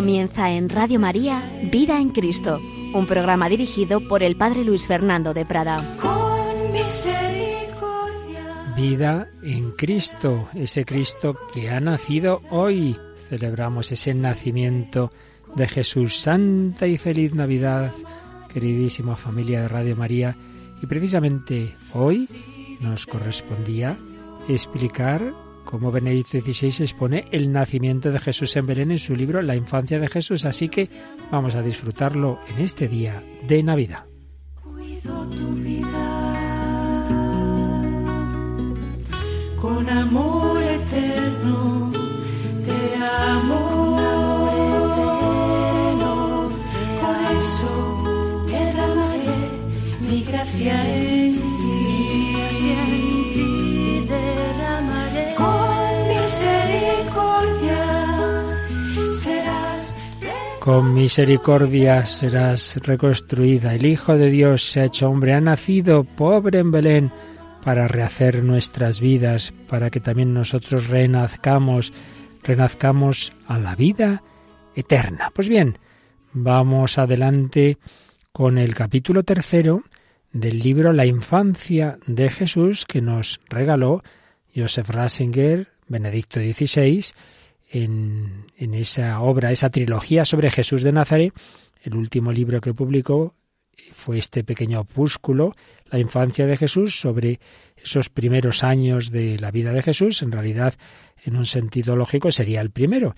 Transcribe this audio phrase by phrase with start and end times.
[0.00, 2.58] Comienza en Radio María Vida en Cristo,
[2.94, 5.94] un programa dirigido por el Padre Luis Fernando de Prada.
[6.00, 8.40] Con misericordia.
[8.74, 12.96] Vida en Cristo, ese Cristo que ha nacido hoy.
[13.28, 15.12] Celebramos ese nacimiento
[15.54, 16.18] de Jesús.
[16.18, 17.92] Santa y feliz Navidad,
[18.50, 20.34] queridísima familia de Radio María.
[20.82, 22.26] Y precisamente hoy
[22.80, 23.98] nos correspondía
[24.48, 25.34] explicar
[25.70, 30.00] cómo Benedicto XVI expone el nacimiento de Jesús en Belén en su libro La infancia
[30.00, 30.44] de Jesús.
[30.44, 30.90] Así que
[31.30, 34.04] vamos a disfrutarlo en este día de Navidad.
[34.62, 36.30] Cuido tu vida
[39.60, 41.92] con amor eterno
[42.64, 44.00] te amo.
[48.46, 49.38] Derramaré
[50.00, 51.39] mi gracia en
[60.60, 63.74] Con misericordia serás reconstruida.
[63.74, 67.10] El Hijo de Dios se ha hecho hombre, ha nacido pobre en Belén
[67.64, 71.94] para rehacer nuestras vidas, para que también nosotros renazcamos,
[72.42, 74.22] renazcamos a la vida
[74.74, 75.30] eterna.
[75.34, 75.78] Pues bien,
[76.34, 77.78] vamos adelante
[78.30, 79.84] con el capítulo tercero
[80.30, 84.02] del libro La infancia de Jesús que nos regaló
[84.54, 87.02] Joseph Ratzinger, Benedicto XVI,
[87.70, 91.32] en, esa obra, esa trilogía sobre Jesús de Nazaret.
[91.82, 93.34] El último libro que publicó
[93.92, 95.54] fue este pequeño opúsculo,
[95.86, 97.40] La infancia de Jesús, sobre
[97.76, 100.22] esos primeros años de la vida de Jesús.
[100.22, 100.74] En realidad,
[101.24, 103.14] en un sentido lógico, sería el primero,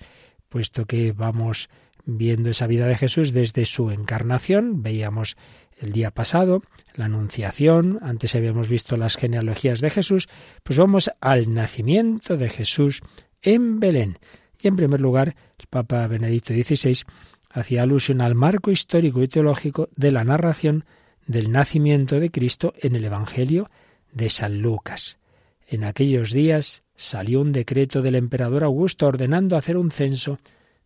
[0.49, 1.69] puesto que vamos
[2.05, 4.83] viendo esa vida de Jesús desde su encarnación.
[4.83, 5.35] Veíamos
[5.79, 6.61] el día pasado
[6.95, 10.29] la Anunciación, antes habíamos visto las genealogías de Jesús,
[10.63, 13.01] pues vamos al nacimiento de Jesús
[13.41, 14.17] en Belén.
[14.63, 17.03] Y en primer lugar, el Papa Benedicto XVI
[17.51, 20.85] hacía alusión al marco histórico y teológico de la narración
[21.27, 23.69] del nacimiento de Cristo en el Evangelio
[24.13, 25.19] de San Lucas.
[25.67, 30.39] En aquellos días salió un decreto del emperador Augusto ordenando hacer un censo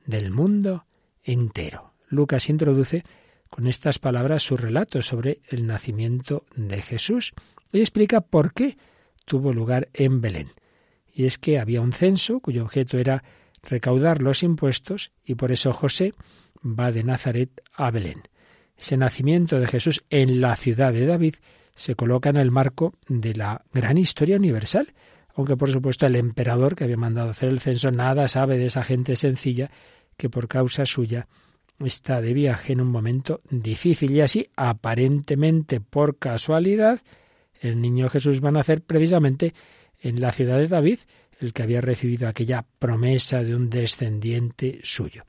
[0.06, 0.86] del mundo
[1.24, 1.94] entero.
[2.10, 3.04] Lucas introduce
[3.48, 7.34] con estas palabras su relato sobre el nacimiento de Jesús
[7.72, 8.76] y explica por qué
[9.26, 10.52] tuvo lugar en Belén.
[11.14, 13.24] Y es que había un censo cuyo objeto era
[13.68, 16.14] recaudar los impuestos y por eso José
[16.64, 18.24] va de Nazaret a Belén.
[18.78, 21.36] Ese nacimiento de Jesús en la ciudad de David
[21.76, 24.94] se coloca en el marco de la gran historia universal,
[25.36, 28.84] aunque por supuesto el emperador que había mandado hacer el censo nada sabe de esa
[28.84, 29.70] gente sencilla
[30.16, 31.28] que por causa suya
[31.80, 37.02] está de viaje en un momento difícil y así aparentemente por casualidad
[37.62, 39.54] el niño Jesús va a nacer precisamente
[40.02, 41.00] en la ciudad de David,
[41.40, 45.24] el que había recibido aquella promesa de un descendiente suyo.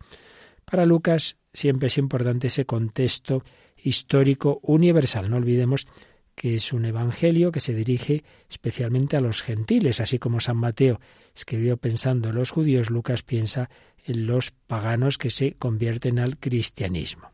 [0.64, 3.42] Para Lucas siempre es importante ese contexto
[3.76, 5.30] histórico universal.
[5.30, 5.86] No olvidemos
[6.34, 11.00] que es un evangelio que se dirige especialmente a los gentiles, así como San Mateo
[11.34, 13.70] escribió pensando en los judíos, Lucas piensa
[14.04, 17.30] en los paganos que se convierten al cristianismo.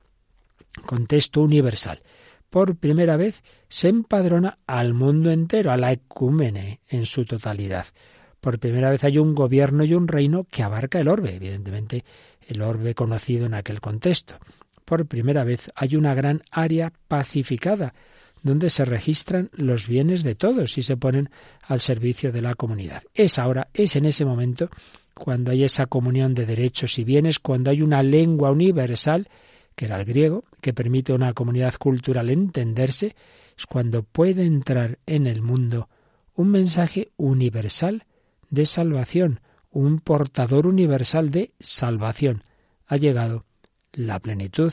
[0.87, 2.03] Contexto universal.
[2.49, 7.87] Por primera vez se empadrona al mundo entero, a la ecúmene en su totalidad.
[8.45, 11.35] Por primera vez hay un gobierno y un reino que abarca el orbe.
[11.35, 12.05] Evidentemente,
[12.47, 14.35] el orbe conocido en aquel contexto.
[14.85, 17.95] Por primera vez hay una gran área pacificada,
[18.43, 21.31] donde se registran los bienes de todos y se ponen
[21.63, 23.03] al servicio de la comunidad.
[23.15, 24.69] Es ahora, es en ese momento,
[25.15, 29.27] cuando hay esa comunión de derechos y bienes, cuando hay una lengua universal,
[29.75, 33.17] que era el griego, que permite a una comunidad cultural entenderse,
[33.57, 35.89] es cuando puede entrar en el mundo
[36.35, 38.05] un mensaje universal
[38.55, 39.41] de salvación,
[39.71, 42.45] un portador universal de salvación.
[42.87, 43.45] Ha llegado
[43.93, 44.73] la plenitud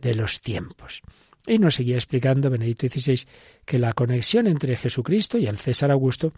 [0.00, 1.02] de los tiempos.
[1.46, 3.26] Y nos seguía explicando Benedicto XVI
[3.64, 6.32] que la conexión entre Jesucristo y el César Augusto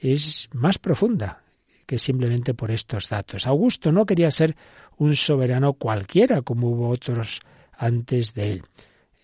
[0.00, 1.42] es más profunda
[1.86, 3.46] que simplemente por estos datos.
[3.46, 4.56] Augusto no quería ser
[4.98, 7.40] un soberano cualquiera como hubo otros
[7.72, 8.62] antes de él.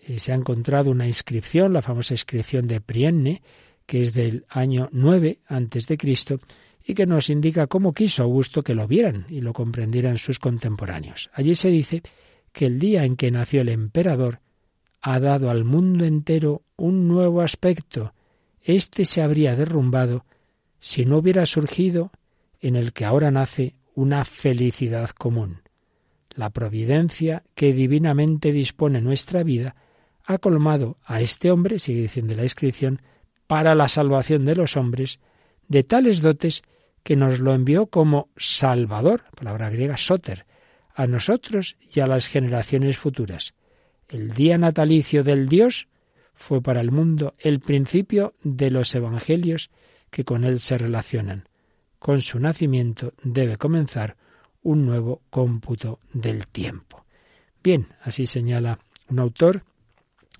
[0.01, 3.43] Eh, se ha encontrado una inscripción, la famosa inscripción de Prienne,
[3.85, 6.39] que es del año 9 antes de Cristo,
[6.85, 11.31] y que nos indica cómo quiso Augusto que lo vieran y lo comprendieran sus contemporáneos.
[11.33, 12.03] Allí se dice
[12.51, 14.39] que el día en que nació el emperador
[15.01, 18.13] ha dado al mundo entero un nuevo aspecto.
[18.61, 20.25] Este se habría derrumbado
[20.77, 22.11] si no hubiera surgido
[22.61, 25.61] en el que ahora nace una felicidad común.
[26.29, 29.75] La providencia que divinamente dispone nuestra vida
[30.23, 33.01] ha colmado a este hombre, sigue diciendo la inscripción,
[33.47, 35.19] para la salvación de los hombres,
[35.67, 36.63] de tales dotes
[37.05, 40.47] que nos lo envió como Salvador, palabra griega soter,
[40.95, 43.53] a nosotros y a las generaciones futuras.
[44.09, 45.87] El día natalicio del Dios
[46.33, 49.69] fue para el mundo el principio de los evangelios
[50.09, 51.47] que con él se relacionan.
[51.99, 54.17] Con su nacimiento debe comenzar
[54.63, 57.05] un nuevo cómputo del tiempo.
[57.63, 58.79] Bien, así señala
[59.09, 59.63] un autor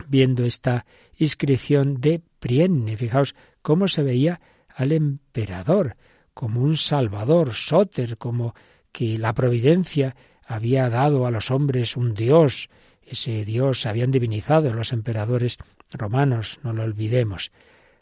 [0.07, 0.87] viendo esta
[1.19, 2.97] inscripción de Prienne.
[2.97, 4.41] Fijaos cómo se veía
[4.75, 5.95] al emperador
[6.35, 8.53] como un salvador, Soter, como
[8.91, 10.15] que la providencia
[10.45, 12.69] había dado a los hombres un dios,
[13.01, 15.57] ese dios habían divinizado los emperadores
[15.91, 17.51] romanos, no lo olvidemos.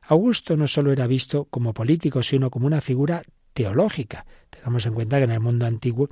[0.02, 3.22] Augusto no solo era visto como político, sino como una figura
[3.54, 4.26] teológica.
[4.50, 6.10] Tengamos en cuenta que en el mundo antiguo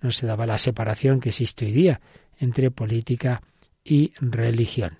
[0.00, 2.00] no se daba la separación que existe hoy día
[2.38, 3.42] entre política
[3.82, 4.98] y religión.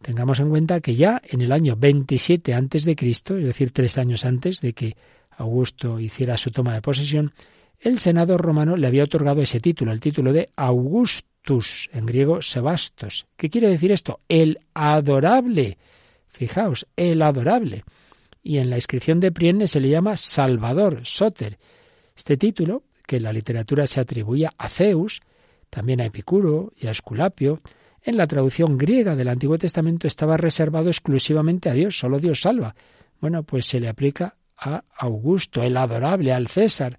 [0.00, 3.98] Tengamos en cuenta que ya en el año 27 antes de Cristo, es decir, tres
[3.98, 4.96] años antes de que
[5.40, 7.32] Augusto hiciera su toma de posesión,
[7.78, 13.26] el Senado romano le había otorgado ese título, el título de Augustus, en griego Sebastos.
[13.36, 14.20] ¿Qué quiere decir esto?
[14.28, 15.78] El adorable.
[16.28, 17.84] Fijaos, el adorable.
[18.42, 21.58] Y en la inscripción de Priene se le llama Salvador, Soter.
[22.14, 25.20] Este título, que en la literatura se atribuía a Zeus,
[25.70, 27.62] también a Epicuro y a Esculapio,
[28.02, 32.74] en la traducción griega del Antiguo Testamento estaba reservado exclusivamente a Dios, solo Dios salva.
[33.20, 36.98] Bueno, pues se le aplica a Augusto, el adorable, al César.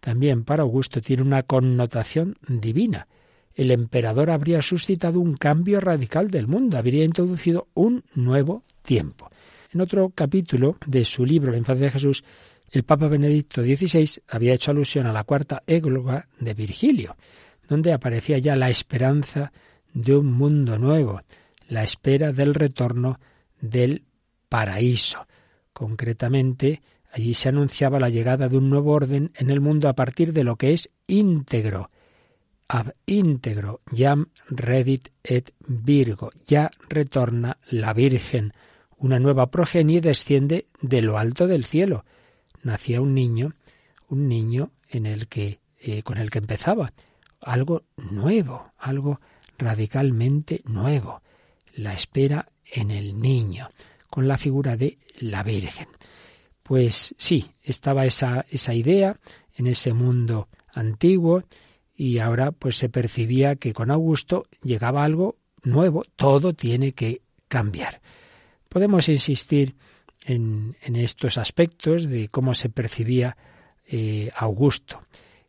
[0.00, 3.08] También para Augusto tiene una connotación divina.
[3.54, 9.30] El emperador habría suscitado un cambio radical del mundo, habría introducido un nuevo tiempo.
[9.72, 12.22] En otro capítulo de su libro La infancia de Jesús,
[12.70, 17.16] el Papa Benedicto XVI había hecho alusión a la cuarta égloga de Virgilio,
[17.68, 19.52] donde aparecía ya la esperanza
[19.92, 21.22] de un mundo nuevo,
[21.68, 23.18] la espera del retorno
[23.60, 24.04] del
[24.48, 25.26] paraíso.
[25.76, 26.80] Concretamente,
[27.12, 30.42] allí se anunciaba la llegada de un nuevo orden en el mundo a partir de
[30.42, 31.90] lo que es íntegro.
[32.66, 38.54] Ab íntegro, jam redit et virgo, ya retorna la Virgen.
[38.96, 42.06] Una nueva progenie desciende de lo alto del cielo.
[42.62, 43.52] Nacía un niño,
[44.08, 46.94] un niño en el que, eh, con el que empezaba
[47.42, 49.20] algo nuevo, algo
[49.58, 51.20] radicalmente nuevo,
[51.74, 53.68] la espera en el niño,
[54.08, 55.88] con la figura de la Virgen.
[56.62, 59.18] Pues sí, estaba esa, esa idea
[59.56, 61.44] en ese mundo antiguo
[61.94, 68.00] y ahora pues se percibía que con Augusto llegaba algo nuevo, todo tiene que cambiar.
[68.68, 69.76] Podemos insistir
[70.24, 73.36] en, en estos aspectos de cómo se percibía
[73.86, 75.02] eh, Augusto,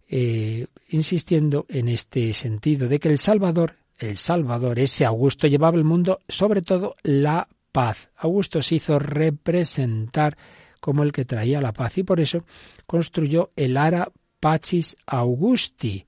[0.08, 5.84] eh, insistiendo en este sentido de que el Salvador el Salvador, ese Augusto, llevaba al
[5.84, 8.10] mundo sobre todo la paz.
[8.16, 10.36] Augusto se hizo representar
[10.80, 12.44] como el que traía la paz y por eso
[12.88, 16.08] construyó el Ara Pacis Augusti,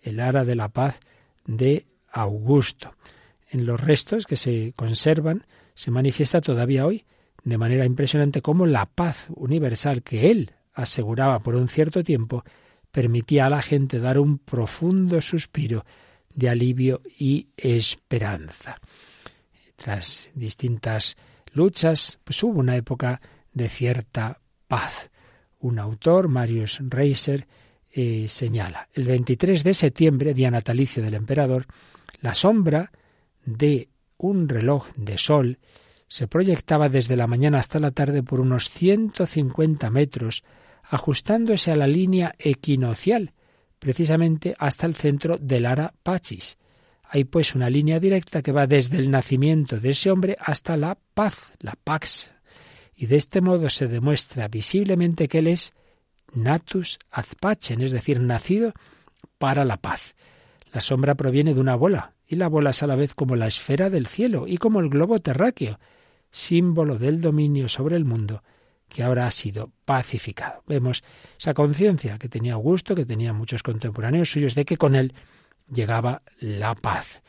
[0.00, 0.98] el Ara de la paz
[1.44, 2.94] de Augusto.
[3.50, 5.44] En los restos que se conservan
[5.74, 7.04] se manifiesta todavía hoy
[7.44, 12.44] de manera impresionante cómo la paz universal que él aseguraba por un cierto tiempo
[12.90, 15.84] permitía a la gente dar un profundo suspiro
[16.34, 18.80] de alivio y esperanza.
[19.80, 21.16] Tras distintas
[21.54, 23.22] luchas, pues hubo una época
[23.54, 25.10] de cierta paz.
[25.58, 27.46] Un autor, Marius Reiser,
[27.90, 31.66] eh, señala, el 23 de septiembre, día natalicio del emperador,
[32.20, 32.92] la sombra
[33.46, 35.58] de un reloj de sol
[36.08, 40.44] se proyectaba desde la mañana hasta la tarde por unos 150 metros,
[40.82, 43.32] ajustándose a la línea equinocial
[43.78, 46.58] precisamente hasta el centro del Ara Pachis.
[47.12, 50.96] Hay pues una línea directa que va desde el nacimiento de ese hombre hasta la
[51.14, 52.32] paz, la pax.
[52.94, 55.72] Y de este modo se demuestra visiblemente que él es
[56.32, 57.24] natus ad
[57.68, 58.74] es decir, nacido
[59.38, 60.14] para la paz.
[60.72, 63.48] La sombra proviene de una bola, y la bola es a la vez como la
[63.48, 65.80] esfera del cielo y como el globo terráqueo,
[66.30, 68.44] símbolo del dominio sobre el mundo
[68.88, 70.62] que ahora ha sido pacificado.
[70.68, 71.02] Vemos
[71.36, 75.12] esa conciencia que tenía Augusto, que tenía muchos contemporáneos suyos, de que con él
[75.72, 77.22] llegaba la paz.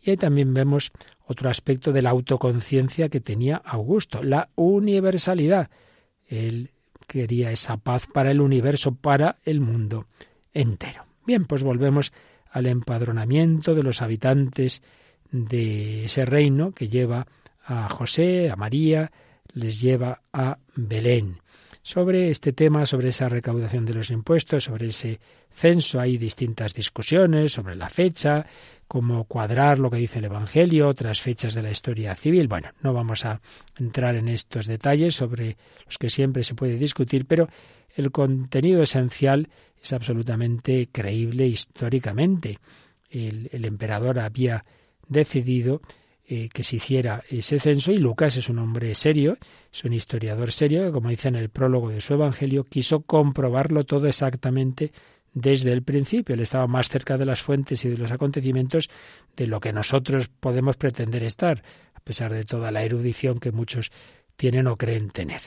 [0.00, 0.92] Y ahí también vemos
[1.26, 5.70] otro aspecto de la autoconciencia que tenía Augusto, la universalidad.
[6.26, 6.70] Él
[7.06, 10.06] quería esa paz para el universo, para el mundo
[10.52, 11.04] entero.
[11.26, 12.12] Bien, pues volvemos
[12.50, 14.82] al empadronamiento de los habitantes
[15.30, 17.26] de ese reino que lleva
[17.64, 19.12] a José, a María,
[19.52, 21.40] les lleva a Belén.
[21.82, 25.20] Sobre este tema, sobre esa recaudación de los impuestos, sobre ese
[25.50, 28.46] censo, hay distintas discusiones sobre la fecha,
[28.86, 32.48] cómo cuadrar lo que dice el Evangelio, otras fechas de la historia civil.
[32.48, 33.40] Bueno, no vamos a
[33.78, 35.56] entrar en estos detalles sobre
[35.86, 37.48] los que siempre se puede discutir, pero
[37.94, 39.48] el contenido esencial
[39.82, 42.58] es absolutamente creíble históricamente.
[43.08, 44.64] El, el emperador había
[45.06, 45.80] decidido
[46.30, 49.38] eh, que se hiciera ese censo y Lucas es un hombre serio,
[49.72, 53.84] es un historiador serio que, como dice en el prólogo de su Evangelio, quiso comprobarlo
[53.84, 54.92] todo exactamente
[55.32, 56.34] desde el principio.
[56.34, 58.90] Él estaba más cerca de las fuentes y de los acontecimientos
[59.38, 61.62] de lo que nosotros podemos pretender estar,
[61.94, 63.90] a pesar de toda la erudición que muchos
[64.36, 65.40] tienen o creen tener.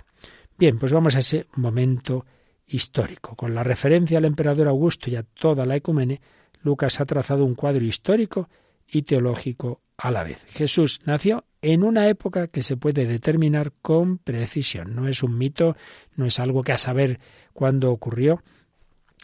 [0.57, 2.25] Bien, pues vamos a ese momento
[2.65, 3.35] histórico.
[3.35, 6.21] Con la referencia al emperador Augusto y a toda la ecumene,
[6.63, 8.50] Lucas ha trazado un cuadro histórico
[8.91, 10.45] y teológico a la vez.
[10.50, 14.95] Jesús nació en una época que se puede determinar con precisión.
[14.95, 15.75] No es un mito,
[16.15, 17.19] no es algo que a saber
[17.53, 18.43] cuándo ocurrió.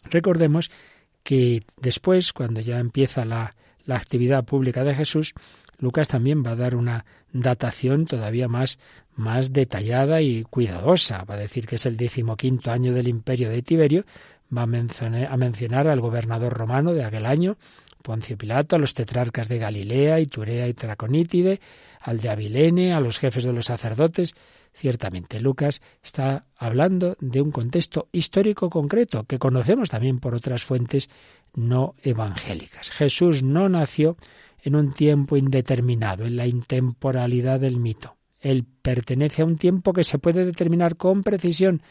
[0.10, 0.70] Recordemos
[1.24, 3.56] que después, cuando ya empieza la,
[3.86, 5.34] la actividad pública de Jesús,
[5.80, 8.80] Lucas también va a dar una datación todavía más,
[9.16, 11.24] más detallada y cuidadosa.
[11.26, 14.06] Va a decir que es el decimoquinto año del imperio de Tiberio,
[14.56, 17.58] va a mencionar, a mencionar al gobernador romano de aquel año,
[18.08, 21.60] Poncio Pilato, a los tetrarcas de Galilea, Iturea y Traconítide,
[22.00, 24.34] al de Abilene, a los jefes de los sacerdotes.
[24.72, 31.10] Ciertamente, Lucas está hablando de un contexto histórico concreto que conocemos también por otras fuentes
[31.54, 32.92] no evangélicas.
[32.92, 34.16] Jesús no nació
[34.64, 38.16] en un tiempo indeterminado, en la intemporalidad del mito.
[38.40, 41.82] Él pertenece a un tiempo que se puede determinar con precisión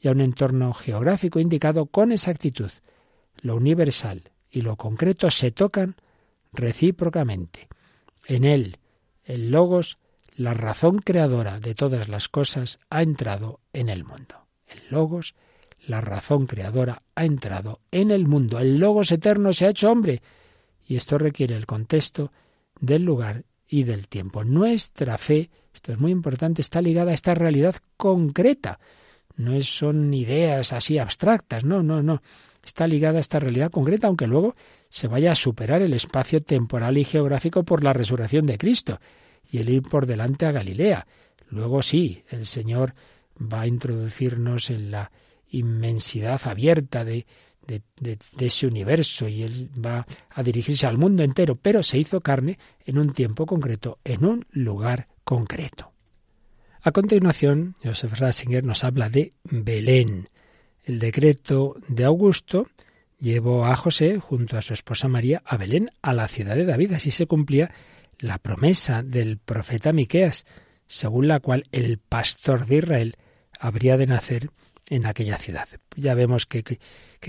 [0.00, 2.70] y a un entorno geográfico indicado con exactitud.
[3.42, 5.96] Lo universal, y lo concreto se tocan
[6.52, 7.68] recíprocamente.
[8.26, 8.78] En él,
[9.24, 9.98] el logos,
[10.34, 14.46] la razón creadora de todas las cosas, ha entrado en el mundo.
[14.66, 15.34] El logos,
[15.86, 18.58] la razón creadora, ha entrado en el mundo.
[18.58, 20.22] El logos eterno se ha hecho hombre.
[20.86, 22.32] Y esto requiere el contexto
[22.80, 24.44] del lugar y del tiempo.
[24.44, 28.78] Nuestra fe, esto es muy importante, está ligada a esta realidad concreta.
[29.36, 32.22] No son ideas así abstractas, no, no, no
[32.66, 34.56] está ligada a esta realidad concreta, aunque luego
[34.88, 39.00] se vaya a superar el espacio temporal y geográfico por la resurrección de Cristo
[39.50, 41.06] y el ir por delante a Galilea.
[41.48, 42.94] Luego sí, el Señor
[43.40, 45.10] va a introducirnos en la
[45.50, 47.26] inmensidad abierta de,
[48.38, 52.98] ese universo y Él va a dirigirse al mundo entero, pero se hizo carne en
[52.98, 55.92] un tiempo concreto, en un lugar concreto.
[56.82, 60.28] A continuación, Joseph Ratzinger nos habla de Belén.
[60.86, 62.68] El decreto de Augusto
[63.18, 66.92] llevó a José, junto a su esposa María, a Belén, a la ciudad de David.
[66.92, 67.72] Así se cumplía
[68.20, 70.46] la promesa del profeta Miqueas,
[70.86, 73.16] según la cual el pastor de Israel
[73.58, 74.50] habría de nacer
[74.88, 75.68] en aquella ciudad.
[75.96, 76.78] Ya vemos qué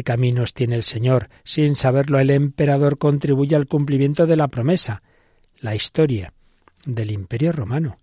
[0.04, 1.30] caminos tiene el Señor.
[1.44, 5.02] Sin saberlo, el emperador contribuye al cumplimiento de la promesa.
[5.62, 6.32] La historia
[6.86, 7.98] del imperio romano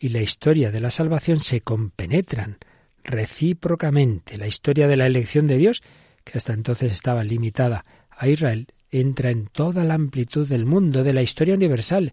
[0.00, 2.58] y la historia de la salvación se compenetran
[3.06, 4.36] recíprocamente.
[4.36, 5.82] La historia de la elección de Dios,
[6.24, 11.12] que hasta entonces estaba limitada a Israel, entra en toda la amplitud del mundo, de
[11.12, 12.12] la historia universal.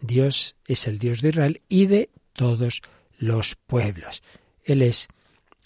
[0.00, 2.82] Dios es el Dios de Israel y de todos
[3.18, 4.22] los pueblos.
[4.64, 5.08] Él es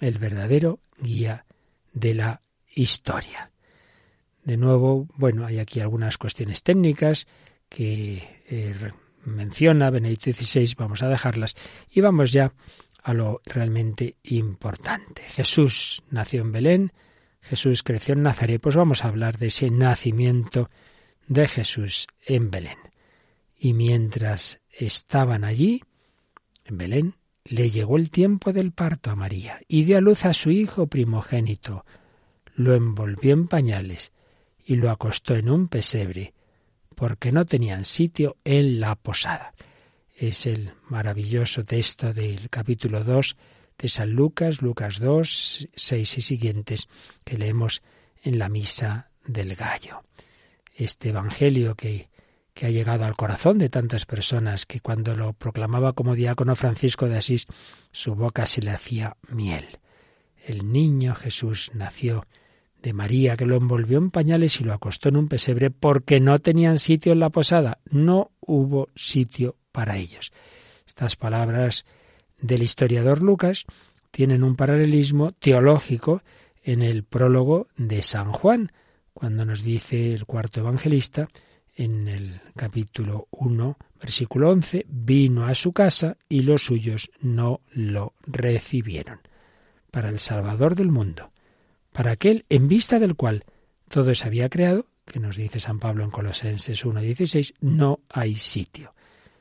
[0.01, 1.45] el verdadero guía
[1.93, 2.43] de la
[2.75, 3.51] historia.
[4.45, 7.27] De nuevo, bueno, hay aquí algunas cuestiones técnicas
[7.69, 8.75] que eh,
[9.25, 11.55] menciona Benedicto XVI, vamos a dejarlas
[11.91, 12.53] y vamos ya
[13.03, 15.23] a lo realmente importante.
[15.23, 16.93] Jesús nació en Belén,
[17.41, 20.71] Jesús creció en Nazaret, pues vamos a hablar de ese nacimiento
[21.27, 22.79] de Jesús en Belén.
[23.57, 25.83] Y mientras estaban allí,
[26.65, 27.15] en Belén,
[27.45, 30.87] le llegó el tiempo del parto a María y dio a luz a su hijo
[30.87, 31.85] primogénito.
[32.55, 34.13] Lo envolvió en pañales
[34.59, 36.35] y lo acostó en un pesebre,
[36.95, 39.55] porque no tenían sitio en la posada
[40.19, 43.37] es el maravilloso texto del capítulo 2
[43.79, 46.89] de San Lucas, Lucas 2, 6 y siguientes,
[47.25, 47.83] que leemos
[48.25, 50.03] en la misa del gallo.
[50.75, 52.09] Este Evangelio que,
[52.53, 57.07] que ha llegado al corazón de tantas personas que cuando lo proclamaba como diácono Francisco
[57.07, 57.47] de Asís,
[57.93, 59.69] su boca se le hacía miel.
[60.45, 62.25] El niño Jesús nació
[62.83, 66.39] de María, que lo envolvió en pañales y lo acostó en un pesebre porque no
[66.39, 67.79] tenían sitio en la posada.
[67.91, 70.33] No hubo sitio para ellos.
[70.87, 71.85] Estas palabras
[72.41, 73.65] del historiador Lucas
[74.11, 76.23] tienen un paralelismo teológico
[76.63, 78.73] en el prólogo de San Juan,
[79.13, 81.29] cuando nos dice el cuarto evangelista
[81.77, 88.15] en el capítulo 1, versículo 11, vino a su casa y los suyos no lo
[88.27, 89.21] recibieron.
[89.91, 91.31] para el Salvador del mundo,
[91.99, 93.43] para aquel en vista del cual
[93.89, 98.95] todo se había creado, que nos dice San Pablo en Colosenses 1.16, no hay sitio.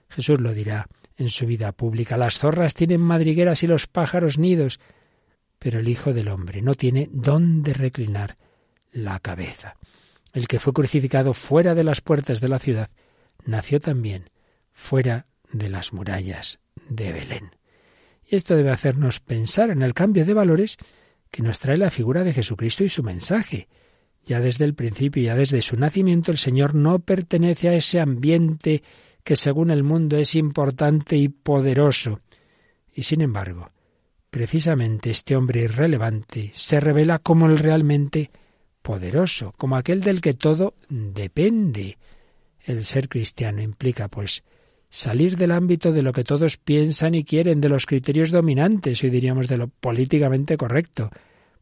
[0.10, 0.88] Jesús lo dirá
[1.18, 2.18] en su vida pública.
[2.18, 4.80] Las zorras tienen madrigueras y los pájaros nidos,
[5.60, 8.38] pero el Hijo del Hombre no tiene dónde reclinar
[8.92, 9.76] la cabeza.
[10.34, 12.90] El que fue crucificado fuera de las puertas de la ciudad,
[13.46, 14.32] nació también
[14.74, 16.58] fuera de las murallas
[16.90, 17.52] de Belén.
[18.26, 20.80] Y esto debe hacernos pensar en el cambio de valores
[21.32, 23.68] que nos trae la figura de Jesucristo y su mensaje.
[24.24, 28.84] Ya desde el principio, ya desde su nacimiento, el Señor no pertenece a ese ambiente
[29.24, 32.22] que según el mundo es importante y poderoso.
[32.94, 33.72] Y sin embargo,
[34.30, 38.32] precisamente este hombre irrelevante se revela como el realmente
[38.82, 41.98] poderoso, como aquel del que todo depende.
[42.64, 44.44] El ser cristiano implica, pues,
[44.90, 49.10] salir del ámbito de lo que todos piensan y quieren, de los criterios dominantes, hoy
[49.10, 51.10] diríamos de lo políticamente correcto,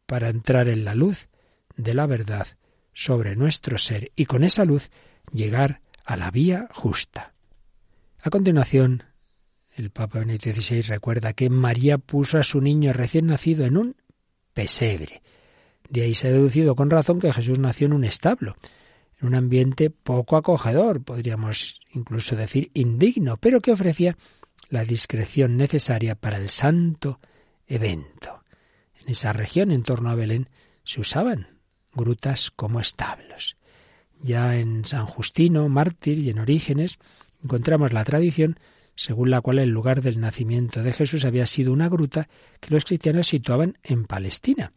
[0.05, 1.27] para entrar en la luz
[1.75, 2.47] de la verdad
[2.93, 4.89] sobre nuestro ser y con esa luz
[5.31, 7.33] llegar a la vía justa.
[8.21, 9.03] A continuación,
[9.75, 13.95] el Papa Benedicto XVI recuerda que María puso a su niño recién nacido en un
[14.53, 15.21] pesebre.
[15.89, 18.55] De ahí se ha deducido con razón que Jesús nació en un establo,
[19.25, 24.17] un ambiente poco acogedor, podríamos incluso decir indigno, pero que ofrecía
[24.69, 27.19] la discreción necesaria para el santo
[27.67, 28.43] evento.
[29.01, 30.49] En esa región, en torno a Belén,
[30.83, 31.59] se usaban
[31.93, 33.57] grutas como establos.
[34.19, 36.99] Ya en San Justino, mártir, y en Orígenes,
[37.43, 38.57] encontramos la tradición
[38.95, 42.29] según la cual el lugar del nacimiento de Jesús había sido una gruta
[42.61, 44.71] que los cristianos situaban en Palestina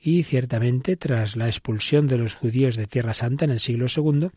[0.00, 4.30] y ciertamente tras la expulsión de los judíos de Tierra Santa en el siglo II,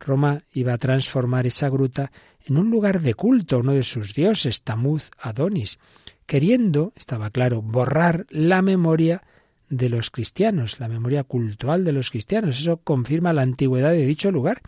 [0.00, 2.10] Roma iba a transformar esa gruta
[2.44, 5.78] en un lugar de culto, uno de sus dioses, Tamuz Adonis,
[6.26, 9.22] queriendo, estaba claro, borrar la memoria
[9.68, 12.58] de los cristianos, la memoria cultural de los cristianos.
[12.58, 14.60] Eso confirma la antigüedad de dicho lugar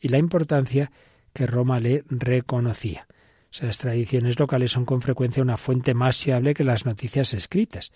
[0.00, 0.90] y la importancia
[1.32, 3.06] que Roma le reconocía.
[3.52, 7.92] Esas tradiciones locales son con frecuencia una fuente más fiable que las noticias escritas.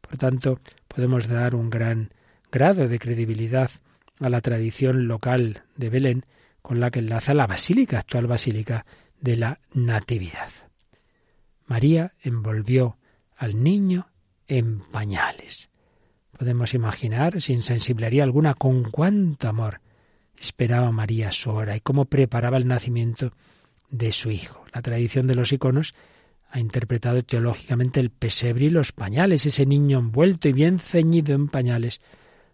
[0.00, 2.10] Por tanto, podemos dar un gran
[2.50, 3.70] grado de credibilidad
[4.20, 6.26] a la tradición local de Belén
[6.62, 8.84] con la que enlaza la basílica, actual basílica
[9.20, 10.50] de la Natividad.
[11.66, 12.98] María envolvió
[13.36, 14.08] al niño
[14.46, 15.70] en pañales.
[16.36, 19.80] Podemos imaginar, sin sensiblería alguna, con cuánto amor
[20.36, 23.30] esperaba María su hora y cómo preparaba el nacimiento
[23.90, 24.64] de su hijo.
[24.72, 25.94] La tradición de los iconos
[26.50, 29.46] ha interpretado teológicamente el pesebre y los pañales.
[29.46, 32.00] Ese niño envuelto y bien ceñido en pañales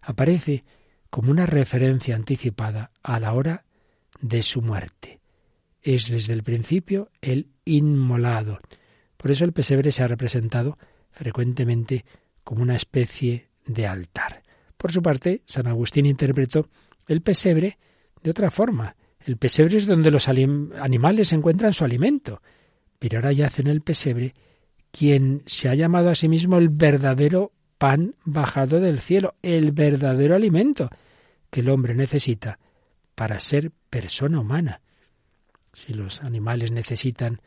[0.03, 0.65] aparece
[1.09, 3.65] como una referencia anticipada a la hora
[4.21, 5.21] de su muerte.
[5.83, 8.59] Es desde el principio el inmolado.
[9.17, 10.79] Por eso el pesebre se ha representado
[11.11, 12.05] frecuentemente
[12.45, 14.43] como una especie de altar.
[14.77, 16.69] Por su parte, San Agustín interpretó
[17.09, 17.79] el pesebre
[18.23, 18.95] de otra forma.
[19.21, 22.43] El pesebre es donde los animales encuentran su alimento
[22.99, 24.35] pero ahora yace en el pesebre
[24.91, 30.35] quien se ha llamado a sí mismo el verdadero pan bajado del cielo, el verdadero
[30.35, 30.91] alimento
[31.51, 32.59] que el hombre necesita
[33.15, 34.81] para ser persona humana.
[35.73, 37.41] Si los animales necesitan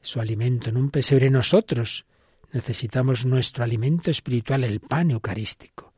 [0.00, 2.06] su alimento en un pesebre, nosotros
[2.52, 5.92] necesitamos nuestro alimento espiritual, el pan eucarístico.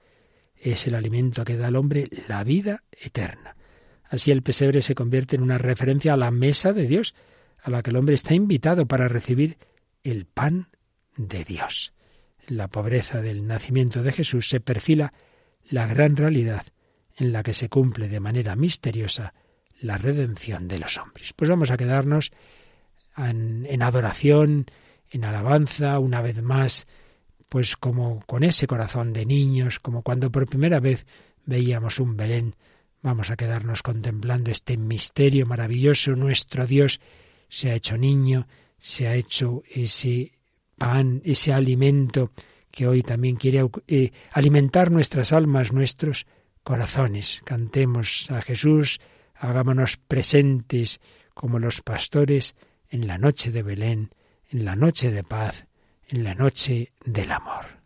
[0.57, 3.57] Es el alimento que da al hombre la vida eterna.
[4.05, 7.15] Así el pesebre se convierte en una referencia a la mesa de Dios,
[7.63, 9.59] a la que el hombre está invitado para recibir
[10.05, 10.69] el pan
[11.17, 11.93] de Dios.
[12.47, 15.13] En la pobreza del nacimiento de Jesús se perfila
[15.65, 16.65] la gran realidad
[17.17, 19.35] en la que se cumple de manera misteriosa
[19.81, 21.33] la redención de los hombres.
[21.33, 22.31] Pues vamos a quedarnos
[23.17, 24.67] en, en, adoración,
[25.11, 26.87] en alabanza, una vez más,
[27.49, 31.07] pues como con ese corazón de niños, como cuando por primera vez
[31.45, 32.55] veíamos un Belén,
[33.03, 37.01] vamos a quedarnos contemplando este misterio maravilloso, nuestro Dios,
[37.49, 38.47] se ha hecho niño,
[38.79, 40.33] se ha hecho ese
[40.77, 42.33] pan, ese alimento
[42.71, 46.27] que hoy también quiere eh, alimentar nuestras almas, nuestros
[46.63, 47.41] corazones.
[47.45, 49.01] Cantemos a Jesús,
[49.35, 51.01] hagámonos presentes
[51.35, 52.55] como los pastores
[52.91, 54.11] en la noche de Belén,
[54.51, 55.67] en la noche de paz,
[56.09, 57.78] en la noche del amor.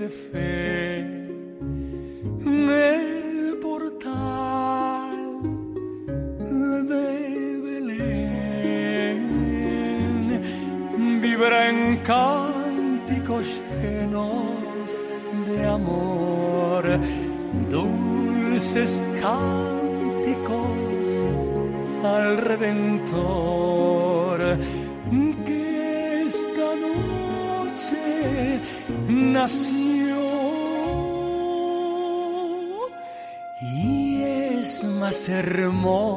[0.00, 0.69] De fe
[35.20, 36.09] es hermoso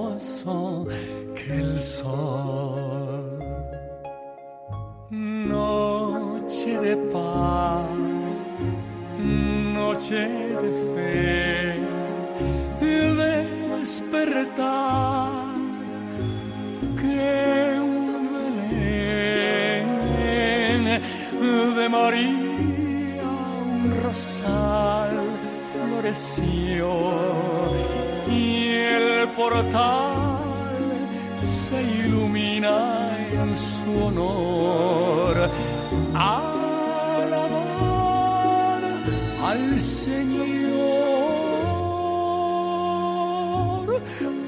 [39.81, 40.73] Señor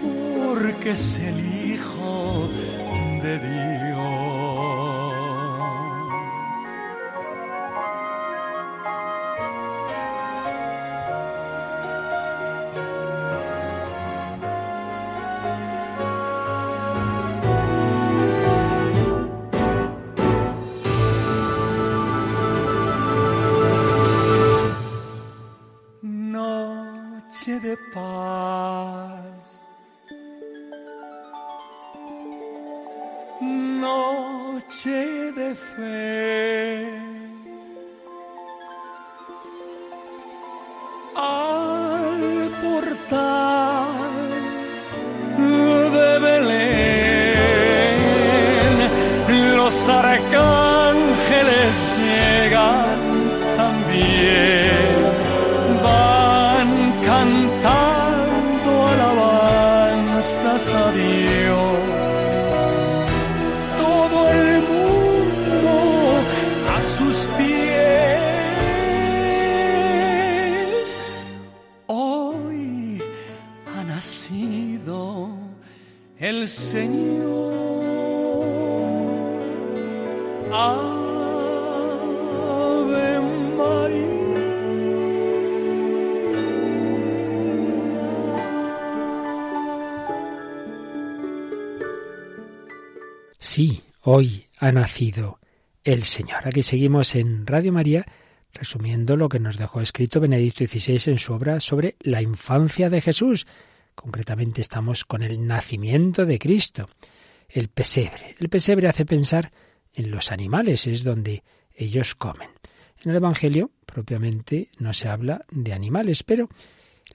[0.05, 1.39] porque es el
[1.71, 2.49] Hijo
[3.21, 4.24] de Dios.
[94.65, 95.39] Ha nacido
[95.83, 96.47] el Señor.
[96.47, 98.03] Aquí seguimos en Radio María
[98.51, 102.99] resumiendo lo que nos dejó escrito Benedicto XVI en su obra sobre la infancia de
[102.99, 103.45] Jesús.
[103.93, 106.89] Concretamente estamos con el nacimiento de Cristo,
[107.47, 108.35] el pesebre.
[108.39, 109.51] El pesebre hace pensar
[109.93, 111.43] en los animales, es donde
[111.75, 112.49] ellos comen.
[113.03, 116.49] En el Evangelio propiamente no se habla de animales, pero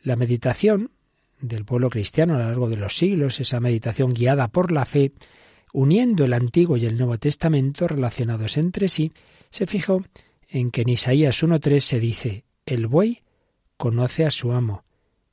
[0.04, 0.92] la meditación
[1.40, 5.10] del pueblo cristiano a lo largo de los siglos, esa meditación guiada por la fe,
[5.72, 9.12] uniendo el Antiguo y el Nuevo Testamento relacionados entre sí,
[9.50, 10.02] se fijó
[10.48, 13.22] en que en Isaías 1.3 se dice, el buey
[13.76, 14.84] conoce a su amo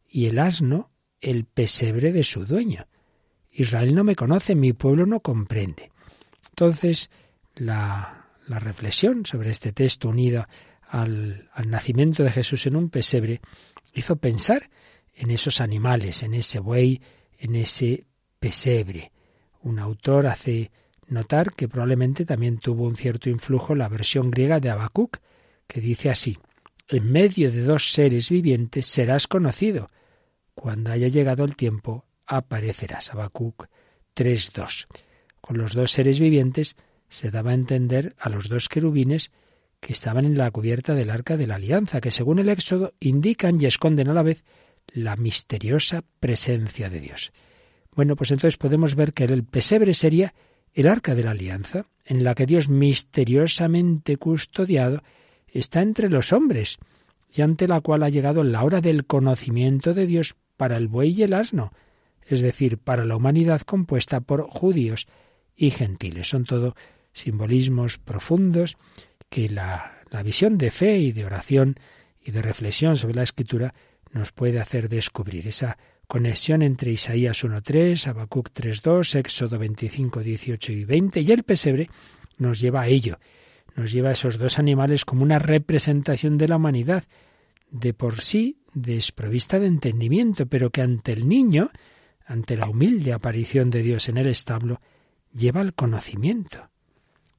[0.08, 2.88] y el asno el pesebre de su dueño.
[3.52, 5.92] Israel no me conoce, mi pueblo no comprende.
[6.50, 7.10] Entonces,
[7.56, 8.14] la,
[8.48, 10.48] reflexión sobre este texto unido
[10.88, 13.42] al, al nacimiento de Jesús en un pesebre
[13.94, 14.70] hizo pensar
[15.14, 17.02] en esos animales, en ese buey,
[17.40, 18.06] en ese
[18.40, 19.12] pesebre.
[19.68, 20.72] Un autor hace
[21.10, 25.18] notar que probablemente también tuvo un cierto influjo la versión griega de Habacuc,
[25.68, 26.38] que dice así:
[26.88, 29.90] En medio de dos seres vivientes serás conocido.
[30.56, 33.12] Cuando haya llegado el tiempo, aparecerás.
[33.12, 33.68] Habacuc
[34.16, 34.86] 3.2.
[35.42, 36.78] Con los dos seres vivientes
[37.10, 39.32] se daba a entender a los dos querubines
[39.82, 43.62] que estaban en la cubierta del arca de la alianza, que según el Éxodo indican
[43.62, 44.46] y esconden a la vez
[44.88, 47.34] la misteriosa presencia de Dios.
[47.98, 50.36] Bueno, pues entonces podemos ver que el pesebre sería
[50.76, 55.02] el arca de la alianza, en la que Dios misteriosamente custodiado
[55.48, 56.78] está entre los hombres,
[57.34, 61.14] y ante la cual ha llegado la hora del conocimiento de Dios para el buey
[61.14, 61.74] y el asno,
[62.28, 65.08] es decir, para la humanidad compuesta por judíos
[65.56, 66.30] y gentiles.
[66.30, 66.76] Son todo
[67.14, 68.78] simbolismos profundos
[69.28, 71.78] que la, la visión de fe y de oración
[72.24, 73.74] y de reflexión sobre la escritura
[74.12, 80.86] nos puede hacer descubrir esa conexión entre Isaías 1.3, Habacuc 3.2, Éxodo 25, 18 y
[80.86, 81.90] 20, y el pesebre
[82.38, 83.20] nos lleva a ello,
[83.76, 87.04] nos lleva a esos dos animales como una representación de la humanidad,
[87.70, 91.72] de por sí desprovista de entendimiento, pero que ante el niño,
[92.26, 94.82] ante la humilde aparición de Dios en el establo,
[95.34, 96.70] lleva el conocimiento.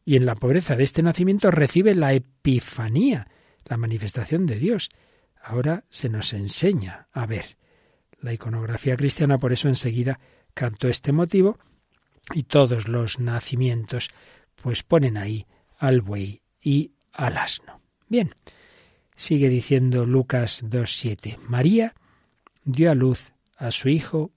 [0.04, 3.28] Y en la pobreza de este nacimiento recibe la epifanía,
[3.64, 4.90] la manifestación de Dios.
[5.42, 7.57] Ahora se nos enseña a ver.
[8.20, 10.18] La iconografía cristiana por eso enseguida
[10.54, 11.58] cantó este motivo
[12.34, 14.10] y todos los nacimientos
[14.60, 15.46] pues ponen ahí
[15.78, 17.80] al buey y al asno.
[18.08, 18.34] Bien,
[19.14, 21.38] sigue diciendo Lucas 2.7.
[21.46, 21.94] María
[22.64, 24.32] dio a luz a su hijo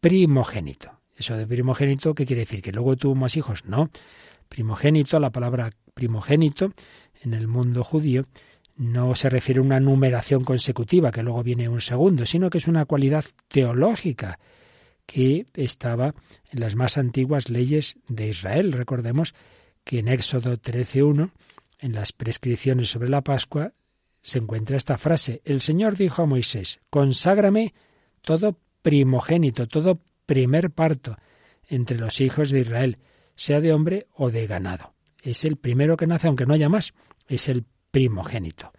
[0.00, 1.00] primogénito.
[1.16, 2.62] Eso de primogénito, ¿qué quiere decir?
[2.62, 3.64] ¿Que luego tuvo más hijos?
[3.64, 3.90] No.
[4.48, 6.72] Primogénito, la palabra primogénito
[7.22, 8.24] en el mundo judío
[8.80, 12.66] no se refiere a una numeración consecutiva, que luego viene un segundo, sino que es
[12.66, 14.38] una cualidad teológica
[15.04, 16.14] que estaba
[16.50, 18.72] en las más antiguas leyes de Israel.
[18.72, 19.34] Recordemos
[19.84, 21.30] que en Éxodo 13.1,
[21.78, 23.74] en las prescripciones sobre la Pascua,
[24.22, 25.42] se encuentra esta frase.
[25.44, 27.74] El Señor dijo a Moisés, conságrame
[28.22, 31.18] todo primogénito, todo primer parto
[31.68, 32.96] entre los hijos de Israel,
[33.34, 34.94] sea de hombre o de ganado.
[35.20, 36.94] Es el primero que nace, aunque no haya más,
[37.28, 38.72] es el primogénito.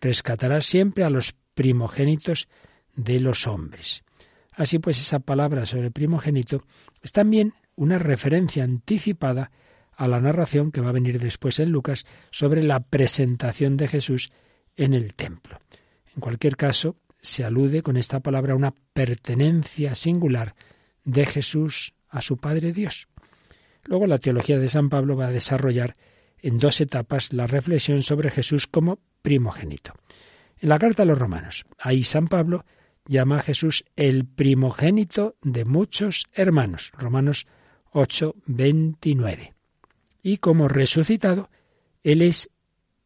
[0.00, 2.48] Rescatarás siempre a los primogénitos
[2.94, 4.04] de los hombres.
[4.52, 6.64] Así pues, esa palabra sobre primogénito
[7.02, 9.50] es también una referencia anticipada
[9.96, 14.30] a la narración que va a venir después en Lucas sobre la presentación de Jesús
[14.76, 15.58] en el templo.
[16.14, 20.54] En cualquier caso, se alude con esta palabra a una pertenencia singular
[21.04, 23.08] de Jesús a su Padre Dios.
[23.84, 25.94] Luego la teología de San Pablo va a desarrollar
[26.44, 29.94] en dos etapas la reflexión sobre Jesús como primogénito.
[30.58, 32.66] En la carta a los romanos, ahí San Pablo
[33.06, 36.92] llama a Jesús el primogénito de muchos hermanos.
[36.98, 37.46] Romanos
[37.92, 39.54] 8, 29.
[40.22, 41.48] Y como resucitado,
[42.02, 42.50] Él es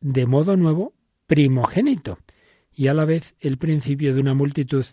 [0.00, 0.94] de modo nuevo
[1.28, 2.18] primogénito
[2.72, 4.84] y a la vez el principio de una multitud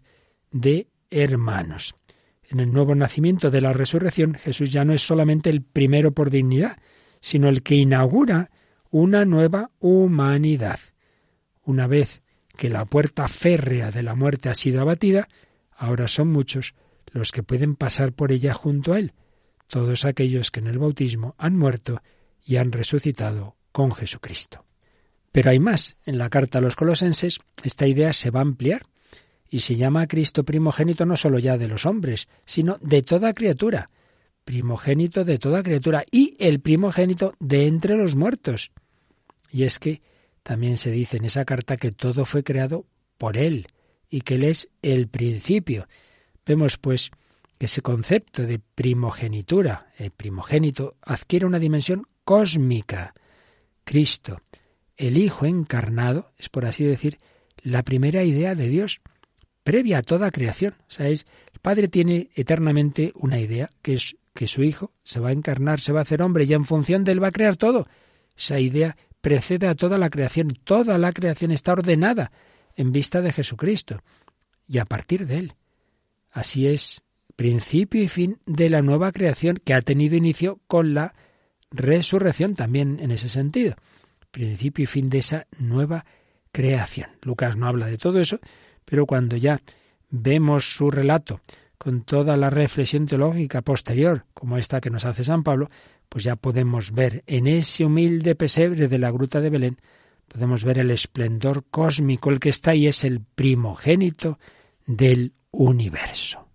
[0.51, 1.95] de hermanos.
[2.43, 6.29] En el nuevo nacimiento de la resurrección, Jesús ya no es solamente el primero por
[6.29, 6.77] dignidad,
[7.25, 8.51] sino el que inaugura
[8.91, 10.79] una nueva humanidad.
[11.63, 12.21] Una vez
[12.55, 15.27] que la puerta férrea de la muerte ha sido abatida,
[15.75, 16.75] ahora son muchos
[17.11, 19.13] los que pueden pasar por ella junto a Él,
[19.65, 22.03] todos aquellos que en el bautismo han muerto
[22.45, 24.63] y han resucitado con Jesucristo.
[25.31, 25.97] Pero hay más.
[26.05, 28.83] En la carta a los colosenses esta idea se va a ampliar
[29.49, 33.33] y se llama a Cristo primogénito no solo ya de los hombres, sino de toda
[33.33, 33.89] criatura,
[34.45, 38.71] primogénito de toda criatura y el primogénito de entre los muertos.
[39.51, 40.01] Y es que
[40.43, 42.85] también se dice en esa carta que todo fue creado
[43.17, 43.67] por Él
[44.09, 45.87] y que Él es el principio.
[46.45, 47.11] Vemos pues
[47.57, 53.13] que ese concepto de primogenitura, el primogénito, adquiere una dimensión cósmica.
[53.83, 54.41] Cristo,
[54.97, 57.17] el Hijo encarnado, es por así decir,
[57.57, 59.01] la primera idea de Dios,
[59.63, 60.75] previa a toda creación.
[60.99, 61.23] El
[61.61, 65.93] Padre tiene eternamente una idea, que es que su Hijo se va a encarnar, se
[65.93, 67.87] va a hacer hombre y en función de él va a crear todo.
[68.37, 70.49] Esa idea precede a toda la creación.
[70.65, 72.31] Toda la creación está ordenada
[72.75, 74.03] en vista de Jesucristo
[74.67, 75.53] y a partir de él.
[76.31, 77.01] Así es
[77.37, 81.15] principio y fin de la nueva creación que ha tenido inicio con la
[81.71, 83.75] resurrección también en ese sentido.
[84.31, 86.05] Principio y fin de esa nueva
[86.51, 87.09] creación.
[87.21, 88.39] Lucas no habla de todo eso,
[88.83, 89.61] pero cuando ya
[90.09, 91.39] vemos su relato
[91.77, 95.69] con toda la reflexión teológica posterior, como esta que nos hace San Pablo,
[96.09, 99.77] pues ya podemos ver en ese humilde pesebre de la gruta de Belén,
[100.27, 104.39] podemos ver el esplendor cósmico, el que está ahí es el primogénito
[104.85, 106.47] del universo.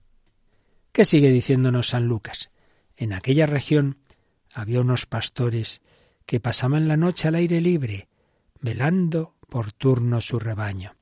[0.92, 2.50] ¿Qué sigue diciéndonos San Lucas?
[2.96, 3.98] En aquella región
[4.54, 5.82] había unos pastores
[6.26, 8.08] que pasaban la noche al aire libre,
[8.60, 10.96] velando por turno su rebaño.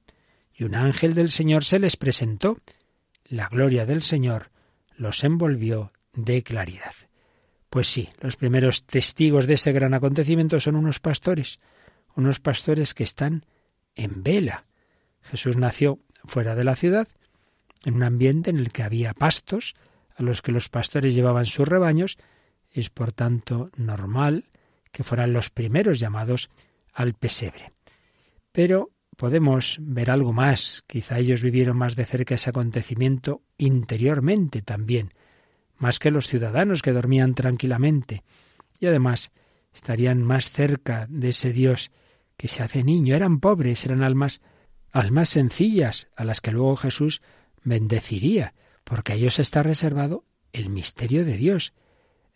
[0.55, 2.59] Y un ángel del Señor se les presentó,
[3.29, 4.51] la gloria del Señor
[4.97, 6.95] los envolvió de claridad.
[7.71, 11.61] Pues sí, los primeros testigos de ese gran acontecimiento son unos pastores,
[12.17, 13.45] unos pastores que están
[13.95, 14.67] en vela.
[15.23, 17.09] Jesús nació fuera de la ciudad,
[17.85, 19.75] en un ambiente en el que había pastos
[20.17, 22.17] a los que los pastores llevaban sus rebaños,
[22.73, 24.45] es por tanto normal
[24.91, 26.51] que fueran los primeros llamados
[26.93, 27.73] al pesebre.
[28.53, 30.85] Pero podemos ver algo más.
[30.87, 35.11] Quizá ellos vivieron más de cerca ese acontecimiento interiormente también,
[35.77, 38.23] más que los ciudadanos que dormían tranquilamente.
[38.79, 39.33] Y además
[39.75, 41.91] estarían más cerca de ese Dios
[42.37, 43.17] que se hace niño.
[43.17, 44.41] Eran pobres, eran almas,
[44.93, 47.21] almas sencillas, a las que luego Jesús
[47.65, 48.55] bendeciría,
[48.85, 51.73] porque a ellos está reservado el misterio de Dios.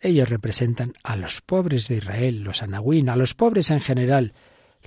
[0.01, 4.33] Ellos representan a los pobres de Israel, los anahuín, a los pobres en general,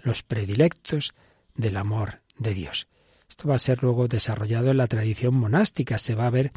[0.05, 1.15] los predilectos
[1.57, 2.89] del amor de Dios.
[3.29, 5.99] Esto va a ser luego desarrollado en la tradición monástica.
[5.99, 6.53] Se va a ver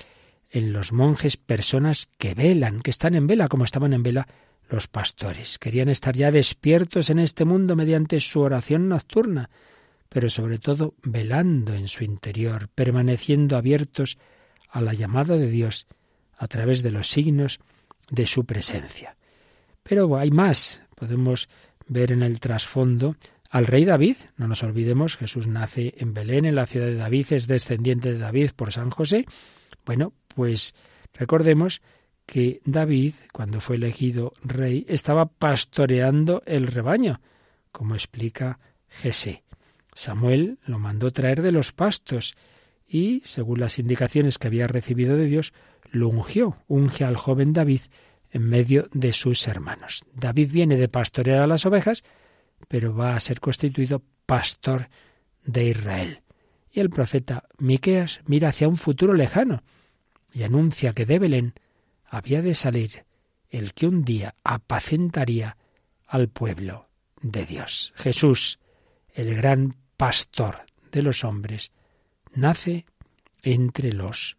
[0.51, 4.27] en los monjes personas que velan, que están en vela, como estaban en vela
[4.69, 5.57] los pastores.
[5.57, 9.49] Querían estar ya despiertos en este mundo mediante su oración nocturna,
[10.09, 14.17] pero sobre todo velando en su interior, permaneciendo abiertos
[14.69, 15.87] a la llamada de Dios
[16.37, 17.59] a través de los signos
[18.09, 19.17] de su presencia.
[19.83, 20.83] Pero hay más.
[20.95, 21.49] Podemos
[21.87, 23.15] ver en el trasfondo
[23.49, 24.15] al rey David.
[24.37, 28.19] No nos olvidemos, Jesús nace en Belén, en la ciudad de David, es descendiente de
[28.19, 29.25] David por San José.
[29.85, 30.75] Bueno, pues
[31.13, 31.81] recordemos
[32.25, 37.21] que David, cuando fue elegido rey, estaba pastoreando el rebaño,
[37.71, 39.43] como explica Jesé.
[39.93, 42.35] Samuel lo mandó traer de los pastos
[42.87, 45.53] y, según las indicaciones que había recibido de Dios,
[45.91, 47.81] lo ungió, unge al joven David
[48.31, 50.03] en medio de sus hermanos.
[50.13, 52.03] David viene de pastorear a las ovejas,
[52.69, 54.87] pero va a ser constituido pastor
[55.43, 56.21] de Israel.
[56.71, 59.63] Y el profeta Miqueas mira hacia un futuro lejano
[60.31, 61.53] y anuncia que de Belén
[62.05, 63.05] había de salir
[63.49, 65.57] el que un día apacentaría
[66.05, 66.87] al pueblo
[67.21, 67.91] de Dios.
[67.95, 68.59] Jesús,
[69.13, 71.71] el gran pastor de los hombres,
[72.33, 72.85] nace
[73.41, 74.37] entre los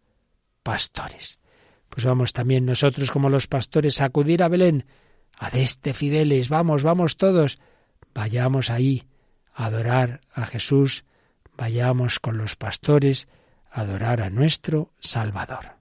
[0.62, 1.40] pastores.
[1.88, 4.86] Pues vamos también nosotros como los pastores a acudir a Belén.
[5.52, 7.58] este fideles, vamos, vamos todos.
[8.14, 9.04] Vayamos ahí
[9.54, 11.04] a adorar a Jesús,
[11.56, 13.28] vayamos con los pastores
[13.70, 15.79] a adorar a nuestro Salvador.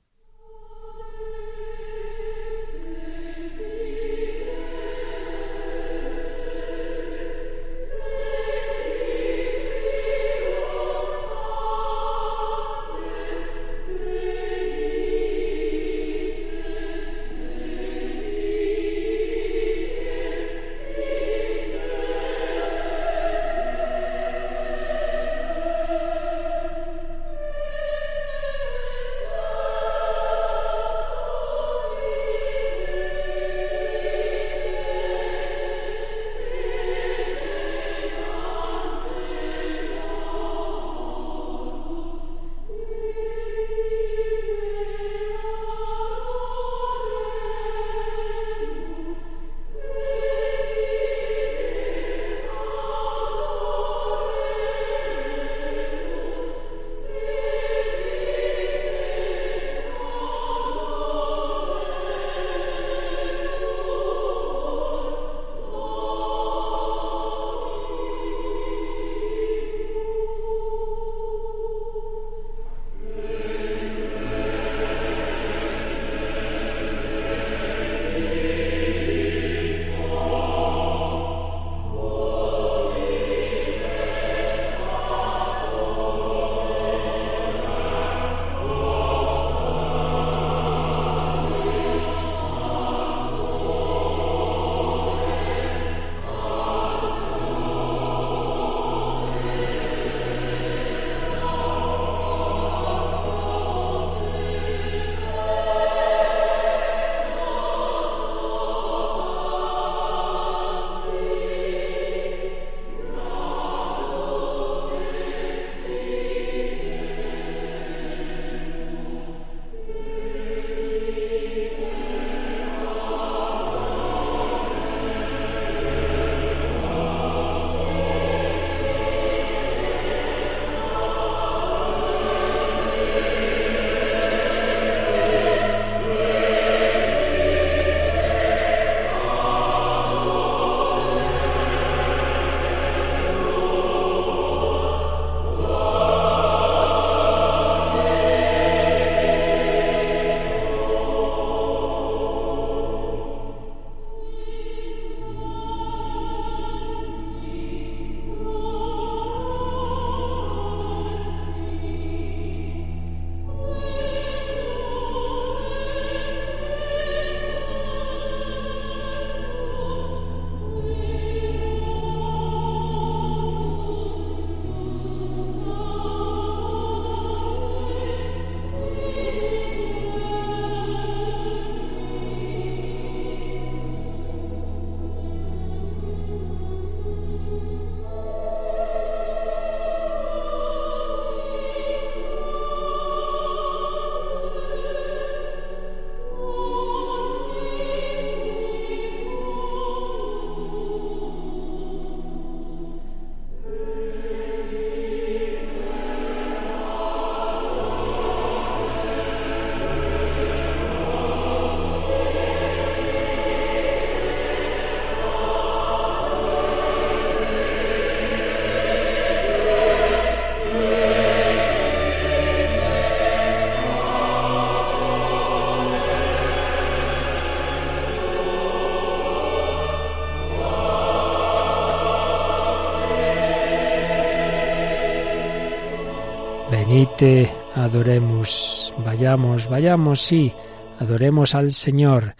[237.19, 240.53] Venite, adoremos, vayamos, vayamos, sí,
[240.99, 242.35] adoremos al Señor.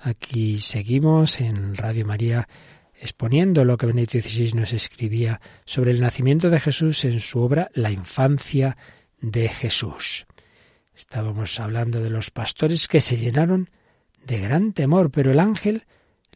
[0.00, 2.48] Aquí seguimos en Radio María
[2.94, 7.70] exponiendo lo que Benedicto XVI nos escribía sobre el nacimiento de Jesús en su obra
[7.74, 8.78] La infancia
[9.20, 10.24] de Jesús.
[10.94, 13.68] Estábamos hablando de los pastores que se llenaron
[14.24, 15.84] de gran temor, pero el ángel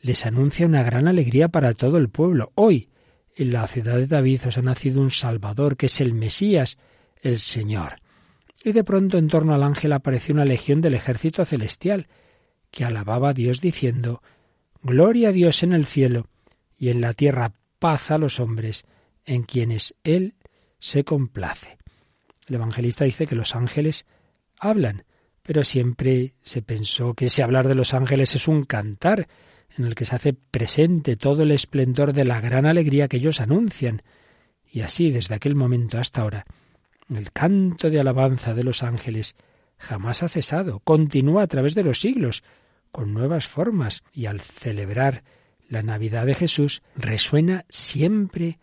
[0.02, 2.52] les anuncia una gran alegría para todo el pueblo.
[2.56, 2.90] Hoy,
[3.36, 6.76] en la ciudad de David os ha nacido un Salvador, que es el Mesías,
[7.26, 8.00] el Señor.
[8.62, 12.08] Y de pronto en torno al ángel apareció una legión del ejército celestial,
[12.70, 14.22] que alababa a Dios diciendo,
[14.82, 16.26] Gloria a Dios en el cielo,
[16.78, 18.84] y en la tierra paz a los hombres,
[19.24, 20.34] en quienes Él
[20.78, 21.78] se complace.
[22.46, 24.06] El evangelista dice que los ángeles
[24.58, 25.04] hablan,
[25.42, 29.28] pero siempre se pensó que ese hablar de los ángeles es un cantar,
[29.76, 33.40] en el que se hace presente todo el esplendor de la gran alegría que ellos
[33.40, 34.02] anuncian.
[34.64, 36.46] Y así, desde aquel momento hasta ahora,
[37.14, 39.36] el canto de alabanza de los ángeles
[39.78, 42.42] jamás ha cesado, continúa a través de los siglos,
[42.90, 45.22] con nuevas formas, y al celebrar
[45.68, 48.58] la Navidad de Jesús resuena siempre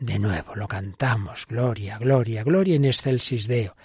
[0.00, 0.54] de nuevo.
[0.54, 3.76] Lo cantamos, gloria, gloria, gloria en excelsis Deo.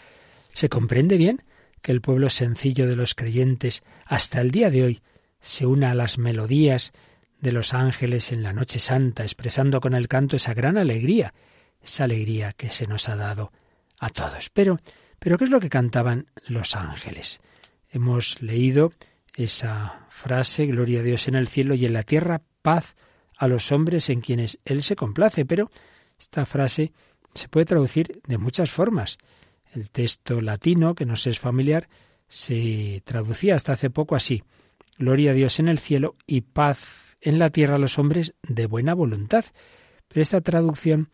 [0.54, 1.44] ¿Se comprende bien
[1.82, 5.02] que el pueblo sencillo de los creyentes hasta el día de hoy
[5.40, 6.92] se una a las melodías
[7.40, 11.34] de los ángeles en la noche santa, expresando con el canto esa gran alegría,
[11.82, 13.52] esa alegría que se nos ha dado
[14.02, 14.50] a todos.
[14.50, 14.80] Pero,
[15.20, 17.40] pero ¿qué es lo que cantaban los ángeles?
[17.92, 18.92] Hemos leído
[19.36, 22.96] esa frase, Gloria a Dios en el cielo y en la tierra, paz
[23.38, 25.46] a los hombres en quienes Él se complace.
[25.46, 25.72] Pero
[26.20, 26.92] esta frase
[27.34, 29.18] se puede traducir de muchas formas.
[29.74, 31.88] El texto latino, que nos es familiar,
[32.28, 34.44] se traducía hasta hace poco así.
[34.98, 38.66] Gloria a Dios en el cielo y paz en la tierra a los hombres de
[38.66, 39.46] buena voluntad.
[40.08, 41.10] Pero esta traducción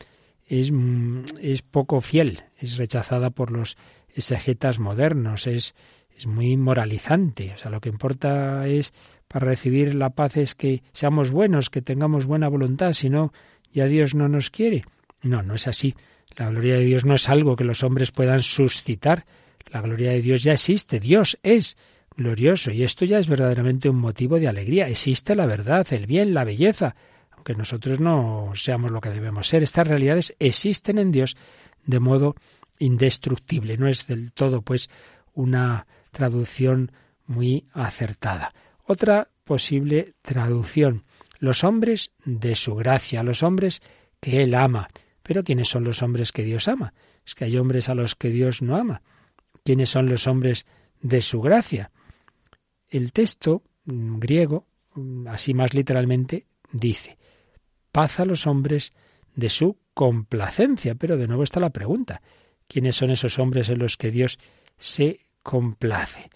[0.47, 3.77] es, mm, es poco fiel, es rechazada por los
[4.13, 5.75] exegetas modernos, es,
[6.17, 7.53] es muy moralizante.
[7.53, 8.93] O sea, lo que importa es
[9.27, 13.33] para recibir la paz es que seamos buenos, que tengamos buena voluntad, si no,
[13.71, 14.85] ya Dios no nos quiere.
[15.21, 15.95] No, no es así.
[16.37, 19.25] La gloria de Dios no es algo que los hombres puedan suscitar.
[19.71, 21.77] La gloria de Dios ya existe, Dios es
[22.15, 24.87] glorioso y esto ya es verdaderamente un motivo de alegría.
[24.87, 26.95] Existe la verdad, el bien, la belleza
[27.47, 29.63] que nosotros no seamos lo que debemos ser.
[29.63, 31.37] Estas realidades existen en Dios
[31.85, 32.35] de modo
[32.77, 33.77] indestructible.
[33.77, 34.89] No es del todo, pues,
[35.33, 36.91] una traducción
[37.25, 38.53] muy acertada.
[38.83, 41.05] Otra posible traducción.
[41.39, 43.81] Los hombres de su gracia, los hombres
[44.19, 44.89] que Él ama.
[45.23, 46.93] Pero ¿quiénes son los hombres que Dios ama?
[47.25, 49.03] Es que hay hombres a los que Dios no ama.
[49.63, 50.65] ¿Quiénes son los hombres
[50.99, 51.91] de su gracia?
[52.89, 57.17] El texto mm, griego, mm, así más literalmente, dice,
[57.97, 58.93] paz a los hombres
[59.33, 60.93] de su complacencia.
[60.93, 62.21] Pero de nuevo está la pregunta,
[62.67, 64.37] ¿quiénes son esos hombres en los que Dios
[64.77, 66.29] se complace?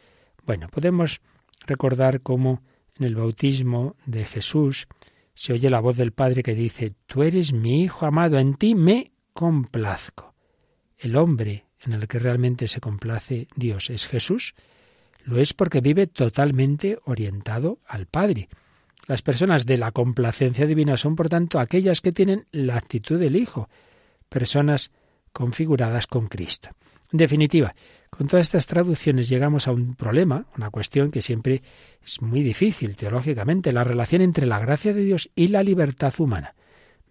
[0.43, 1.22] Bueno, podemos
[1.68, 2.64] recordar cómo
[2.97, 4.88] en el bautismo de Jesús
[5.36, 8.74] se oye la voz del Padre que dice, Tú eres mi Hijo amado, en ti
[8.74, 10.34] me complazco.
[10.97, 14.55] El hombre en el que realmente se complace Dios es Jesús.
[15.26, 18.49] Lo es porque vive totalmente orientado al Padre.
[19.12, 23.36] Las personas de la complacencia divina son, por tanto, aquellas que tienen la actitud del
[23.36, 23.68] Hijo,
[24.30, 24.89] personas
[25.34, 26.70] configuradas con Cristo.
[27.12, 27.76] En definitiva,
[28.09, 31.62] con todas estas traducciones llegamos a un problema, una cuestión que siempre
[32.01, 36.55] es muy difícil teológicamente, la relación entre la gracia de Dios y la libertad humana.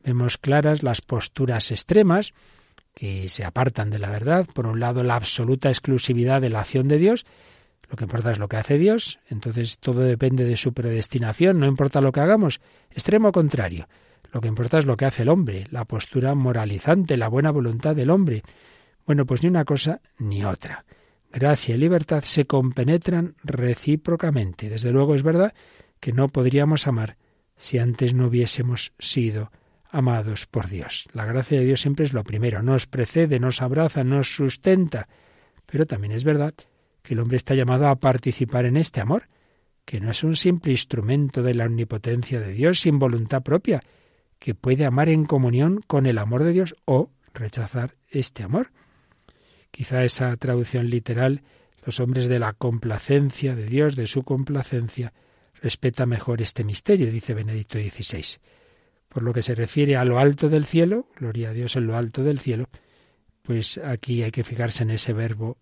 [0.03, 2.33] Vemos claras las posturas extremas
[2.95, 6.89] que se apartan de la verdad, por un lado la absoluta exclusividad de la acción
[6.89, 7.27] de Dios
[7.91, 11.67] lo que importa es lo que hace Dios, entonces todo depende de su predestinación, no
[11.67, 12.61] importa lo que hagamos.
[12.93, 13.89] Extremo contrario.
[14.33, 17.97] Lo que importa es lo que hace el hombre, la postura moralizante, la buena voluntad
[17.97, 18.45] del hombre.
[19.07, 20.85] Bueno, pues ni una cosa ni otra.
[21.33, 24.69] Gracia y libertad se compenetran recíprocamente.
[24.69, 25.53] Desde luego es verdad
[25.99, 27.17] que no podríamos amar
[27.57, 29.51] si antes no hubiésemos sido
[29.91, 31.09] amados por Dios.
[31.13, 35.09] La gracia de Dios siempre es lo primero, nos precede, nos abraza, nos sustenta.
[35.67, 36.55] Pero también es verdad
[37.15, 39.29] el hombre está llamado a participar en este amor,
[39.85, 43.83] que no es un simple instrumento de la omnipotencia de Dios sin voluntad propia,
[44.39, 48.71] que puede amar en comunión con el amor de Dios o rechazar este amor.
[49.71, 51.43] Quizá esa traducción literal,
[51.85, 55.13] los hombres de la complacencia de Dios, de su complacencia,
[55.61, 58.39] respeta mejor este misterio, dice Benedicto XVI.
[59.09, 61.97] Por lo que se refiere a lo alto del cielo, gloria a Dios en lo
[61.97, 62.69] alto del cielo,
[63.43, 65.59] pues aquí hay que fijarse en ese verbo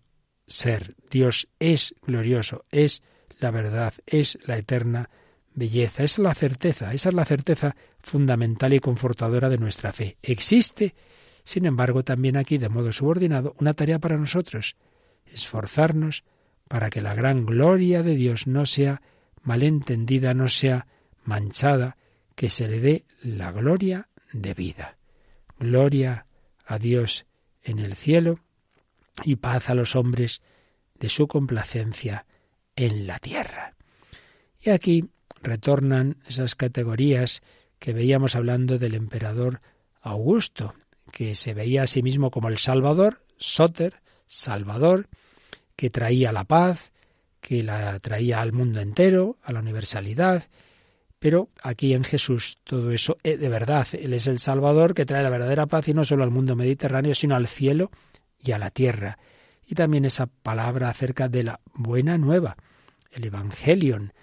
[0.49, 0.95] ser.
[1.09, 3.01] Dios es glorioso, es
[3.39, 5.09] la verdad, es la eterna
[5.53, 10.17] belleza, es la certeza, esa es la certeza fundamental y confortadora de nuestra fe.
[10.21, 10.95] Existe,
[11.43, 14.75] Sin embargo, también aquí, de modo subordinado, una tarea para nosotros,
[15.25, 16.23] esforzarnos
[16.67, 19.01] para que la gran gloria de Dios no sea
[19.41, 20.85] malentendida, no sea
[21.23, 21.97] manchada,
[22.35, 24.97] que se le dé la gloria de vida.
[25.57, 26.25] Gloria
[26.65, 27.25] a Dios
[27.63, 28.39] en el cielo
[29.23, 30.41] y paz a los hombres
[30.99, 32.25] de su complacencia
[32.75, 33.75] en la tierra.
[34.59, 35.05] Y aquí
[35.41, 37.41] retornan esas categorías
[37.79, 39.61] que veíamos hablando del emperador
[40.01, 40.73] Augusto,
[41.11, 45.07] que se veía a sí mismo como el Salvador, Soter, Salvador,
[45.75, 46.91] que traía la paz,
[47.41, 50.43] que la traía al mundo entero, a la universalidad,
[51.19, 53.87] pero aquí en Jesús todo eso es eh, de verdad.
[53.93, 57.13] Él es el Salvador que trae la verdadera paz y no solo al mundo mediterráneo,
[57.13, 57.91] sino al cielo
[58.39, 59.17] y a la tierra.
[59.65, 62.57] Y también esa palabra acerca de la buena nueva,
[63.11, 64.13] el Evangelion.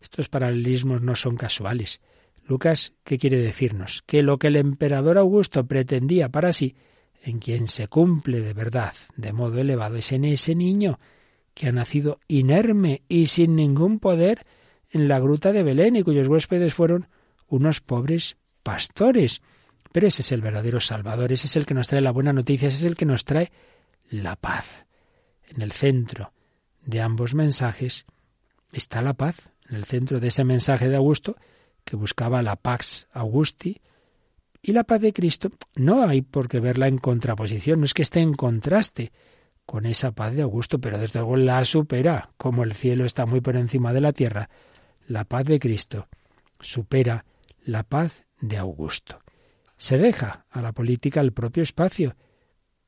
[0.00, 2.00] Estos paralelismos no son casuales.
[2.46, 4.02] Lucas, ¿qué quiere decirnos?
[4.06, 6.76] Que lo que el emperador Augusto pretendía para sí,
[7.22, 11.00] en quien se cumple de verdad, de modo elevado, es en ese niño
[11.54, 14.46] que ha nacido inerme y sin ningún poder
[14.90, 17.08] en la gruta de Belén y cuyos huéspedes fueron
[17.48, 19.42] unos pobres pastores.
[19.92, 22.68] Pero ese es el verdadero Salvador, ese es el que nos trae la buena noticia,
[22.68, 23.52] ese es el que nos trae
[24.10, 24.86] la paz.
[25.48, 26.32] En el centro
[26.84, 28.06] de ambos mensajes
[28.72, 29.36] está la paz,
[29.68, 31.36] en el centro de ese mensaje de Augusto
[31.84, 33.80] que buscaba la Pax Augusti,
[34.60, 38.02] y la paz de Cristo no hay por qué verla en contraposición, no es que
[38.02, 39.12] esté en contraste
[39.64, 43.40] con esa paz de Augusto, pero desde luego la supera, como el cielo está muy
[43.40, 44.50] por encima de la tierra,
[45.06, 46.08] la paz de Cristo
[46.60, 47.24] supera
[47.64, 49.20] la paz de Augusto.
[49.76, 52.16] Se deja a la política el propio espacio,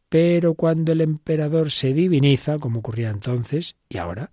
[0.09, 4.31] pero cuando el emperador se diviniza, como ocurría entonces y ahora,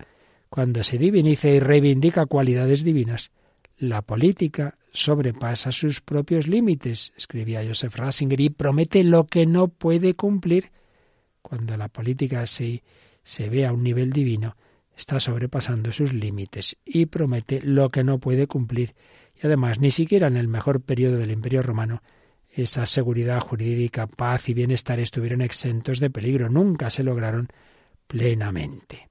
[0.50, 3.32] cuando se diviniza y reivindica cualidades divinas,
[3.78, 10.16] la política sobrepasa sus propios límites, escribía Joseph Ratzinger, y promete lo que no puede
[10.16, 10.72] cumplir.
[11.42, 12.84] Cuando la política se,
[13.22, 14.56] se ve a un nivel divino,
[14.96, 18.96] está sobrepasando sus límites y promete lo que no puede cumplir.
[19.36, 22.02] Y además, ni siquiera en el mejor periodo del Imperio Romano,
[22.56, 27.50] esa seguridad jurídica, paz y bienestar estuvieron exentos de peligro, nunca se lograron
[28.08, 29.10] plenamente.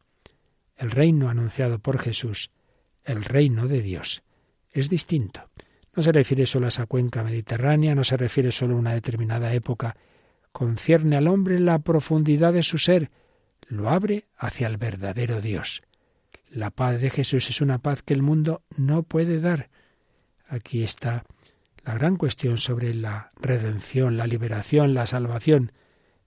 [0.76, 2.50] El reino anunciado por Jesús,
[3.04, 4.22] el reino de Dios,
[4.72, 5.42] es distinto.
[5.94, 9.52] No se refiere solo a esa cuenca mediterránea, no se refiere solo a una determinada
[9.52, 9.96] época,
[10.50, 13.10] concierne al hombre la profundidad de su ser,
[13.68, 15.82] lo abre hacia el verdadero Dios.
[16.48, 19.70] La paz de Jesús es una paz que el mundo no puede dar.
[20.48, 21.24] Aquí está
[21.84, 25.72] la gran cuestión sobre la redención, la liberación, la salvación.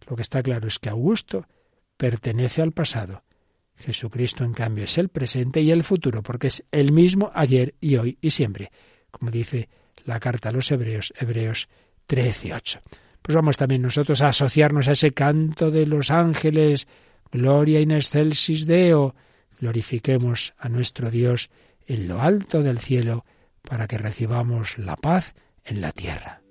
[0.08, 1.48] Lo que está claro es que Augusto
[1.98, 3.24] pertenece al pasado.
[3.76, 7.98] Jesucristo, en cambio, es el presente y el futuro, porque es el mismo ayer y
[7.98, 8.72] hoy y siempre,
[9.12, 9.70] como dice
[10.06, 11.68] la carta a los Hebreos, Hebreos
[12.08, 12.80] 13.8.
[13.22, 16.88] Pues vamos también nosotros a asociarnos a ese canto de los ángeles,
[17.32, 19.16] Gloria in excelsis Deo.
[19.60, 21.50] Glorifiquemos a nuestro Dios
[21.88, 23.26] en lo alto del cielo
[23.64, 25.34] para que recibamos la paz
[25.68, 26.47] en la tierra.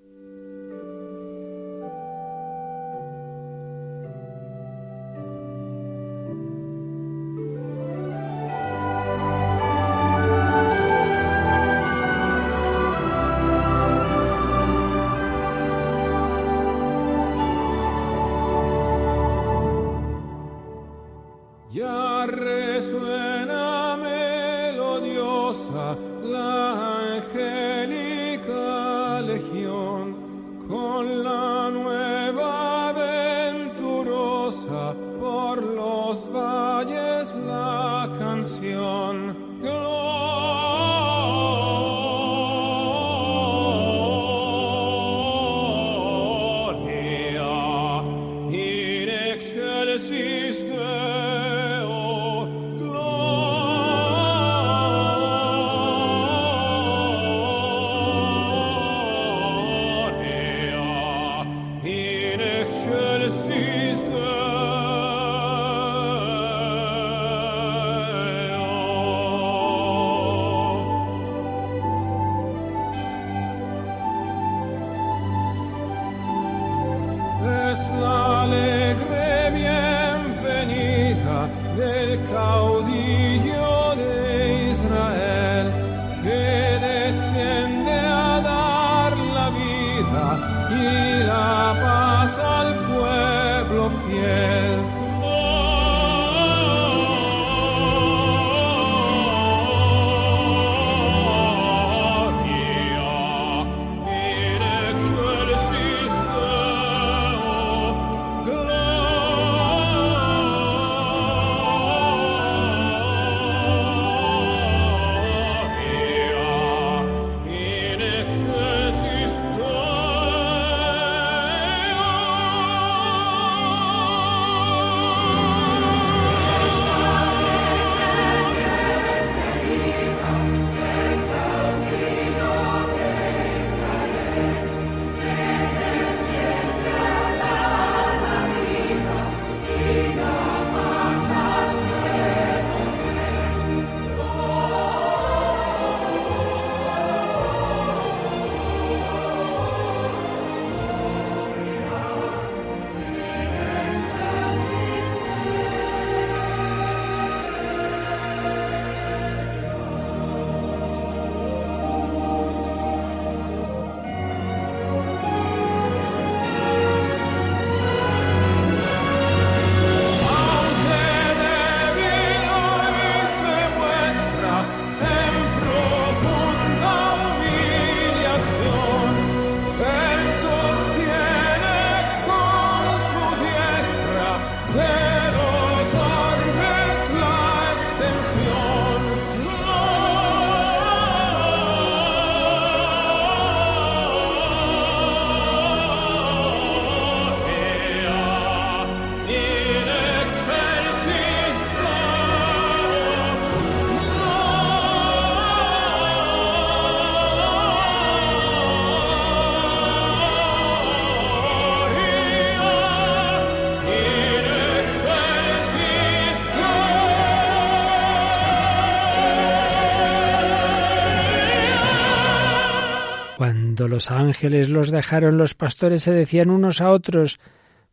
[223.76, 227.38] Cuando los ángeles los dejaron, los pastores se decían unos a otros,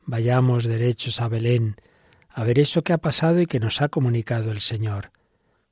[0.05, 1.75] vayamos derechos a Belén,
[2.29, 5.11] a ver eso que ha pasado y que nos ha comunicado el Señor.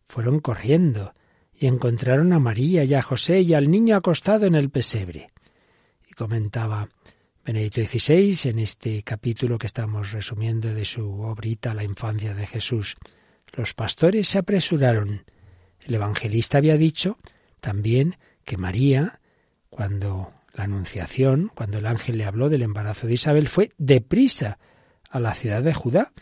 [0.09, 1.13] Fueron corriendo
[1.53, 5.31] y encontraron a María y a José y al niño acostado en el pesebre.
[6.05, 6.89] Y comentaba
[7.45, 12.97] Benedicto XVI en este capítulo que estamos resumiendo de su obrita La infancia de Jesús.
[13.53, 15.23] Los pastores se apresuraron.
[15.79, 17.17] El evangelista había dicho
[17.61, 19.20] también que María,
[19.81, 24.59] cuando la anunciación, cuando el ángel le habló del embarazo de Isabel, fue deprisa
[25.09, 26.13] a la ciudad de Judá,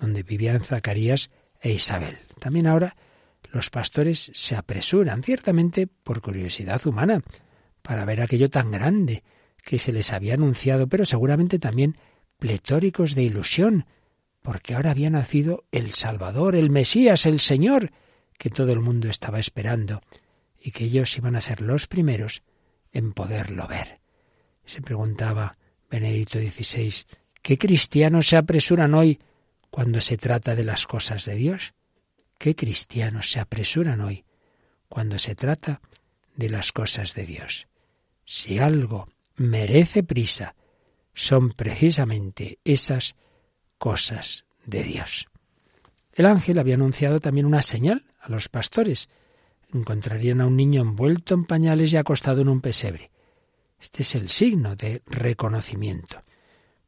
[0.00, 2.18] donde vivían Zacarías e Isabel.
[2.40, 2.96] También ahora
[3.52, 7.22] los pastores se apresuran, ciertamente por curiosidad humana,
[7.82, 9.22] para ver aquello tan grande
[9.64, 11.96] que se les había anunciado, pero seguramente también
[12.40, 13.86] pletóricos de ilusión,
[14.42, 17.92] porque ahora había nacido el Salvador, el Mesías, el Señor,
[18.38, 20.02] que todo el mundo estaba esperando,
[20.60, 22.42] y que ellos iban a ser los primeros
[22.94, 24.00] en poderlo ver.
[24.64, 25.58] Se preguntaba
[25.90, 27.04] Benedicto XVI,
[27.42, 29.20] ¿qué cristianos se apresuran hoy
[29.70, 31.74] cuando se trata de las cosas de Dios?
[32.38, 34.24] ¿Qué cristianos se apresuran hoy
[34.88, 35.82] cuando se trata
[36.36, 37.66] de las cosas de Dios?
[38.24, 40.54] Si algo merece prisa,
[41.12, 43.16] son precisamente esas
[43.78, 45.26] cosas de Dios.
[46.12, 49.08] El ángel había anunciado también una señal a los pastores.
[49.74, 53.10] Encontrarían a un niño envuelto en pañales y acostado en un pesebre.
[53.80, 56.22] Este es el signo de reconocimiento.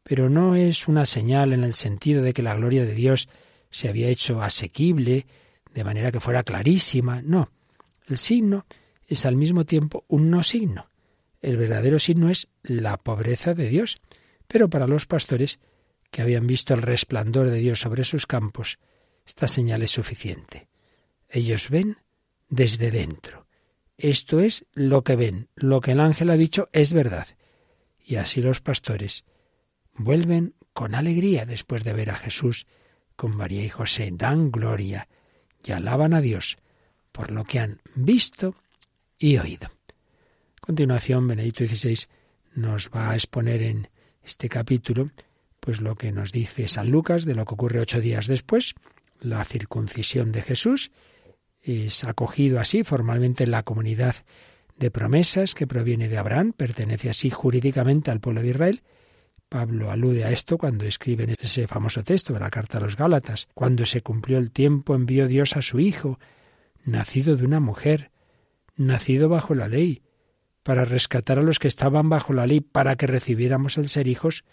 [0.04, 3.28] Pero no es una señal en el sentido de que la gloria de Dios
[3.70, 5.26] se había hecho asequible,
[5.74, 7.22] de manera que fuera clarísima.
[7.22, 7.50] No,
[8.06, 8.66] el signo
[9.06, 10.88] es al mismo tiempo un no signo.
[11.42, 13.98] El verdadero signo es la pobreza de Dios.
[14.46, 15.58] Pero para los pastores,
[16.12, 18.78] que habían visto el resplandor de Dios sobre sus campos,
[19.26, 20.68] esta señal es suficiente.
[21.28, 21.98] Ellos ven
[22.48, 23.46] desde dentro.
[23.96, 27.26] Esto es lo que ven, lo que el ángel ha dicho es verdad.
[27.98, 29.24] Y así los pastores
[29.94, 32.66] vuelven con alegría después de ver a Jesús
[33.16, 35.08] con María y José, dan gloria
[35.64, 36.58] y alaban a Dios
[37.12, 38.54] por lo que han visto
[39.18, 39.68] y oído.
[39.68, 42.06] A continuación, Benedicto XVI
[42.54, 43.88] nos va a exponer en
[44.22, 45.10] este capítulo
[45.60, 48.74] pues lo que nos dice San Lucas de lo que ocurre ocho días después,
[49.18, 50.90] la circuncisión de Jesús,
[51.66, 54.16] es acogido así formalmente en la comunidad
[54.76, 58.82] de promesas que proviene de Abraham, pertenece así jurídicamente al pueblo de Israel,
[59.48, 62.96] Pablo alude a esto cuando escribe en ese famoso texto de la carta a los
[62.96, 63.48] Gálatas.
[63.54, 66.18] Cuando se cumplió el tiempo envió Dios a su Hijo,
[66.84, 68.10] nacido de una mujer,
[68.76, 70.02] nacido bajo la ley,
[70.64, 74.44] para rescatar a los que estaban bajo la ley, para que recibiéramos el ser hijos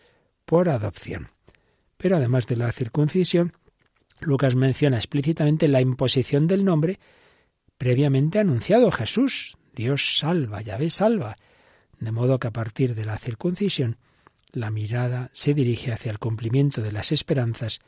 [0.45, 1.32] por adopción.
[1.97, 3.53] Pero además de la circuncisión,
[4.26, 6.99] Lucas menciona explícitamente la imposición del nombre
[7.78, 9.57] previamente anunciado Jesús.
[9.76, 11.38] Dios salva, Yahvé salva.
[11.99, 13.97] De modo que a partir de la circuncisión,
[14.51, 17.80] la mirada se dirige hacia el cumplimiento de las esperanzas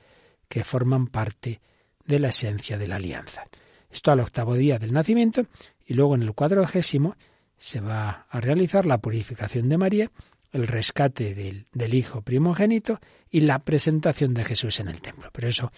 [0.50, 1.62] que forman parte
[2.06, 3.46] de la esencia de la alianza.
[3.90, 5.46] Esto al octavo día del nacimiento
[5.86, 7.16] y luego en el cuadragésimo
[7.58, 10.12] se va a realizar la purificación de María,
[10.52, 15.30] el rescate del, del, Hijo primogénito y la presentación de Jesús en el templo.
[15.32, 15.72] Pero eso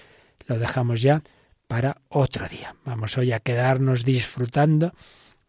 [0.45, 1.23] lo dejamos ya
[1.67, 2.75] para otro día.
[2.85, 4.93] Vamos hoy a quedarnos disfrutando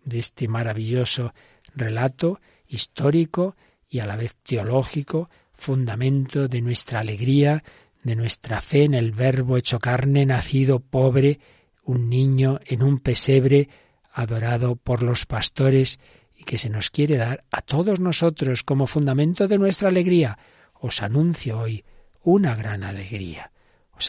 [0.05, 1.32] de este maravilloso
[1.74, 3.57] relato histórico
[3.89, 7.62] y a la vez teológico, fundamento de nuestra alegría,
[8.03, 11.41] de nuestra fe en el Verbo hecho carne, nacido pobre,
[11.84, 13.68] un niño en un pesebre,
[14.12, 15.99] adorado por los pastores
[16.36, 20.39] y que se nos quiere dar a todos nosotros como fundamento de nuestra alegría.
[20.74, 21.84] Os anuncio hoy
[22.22, 23.51] una gran alegría.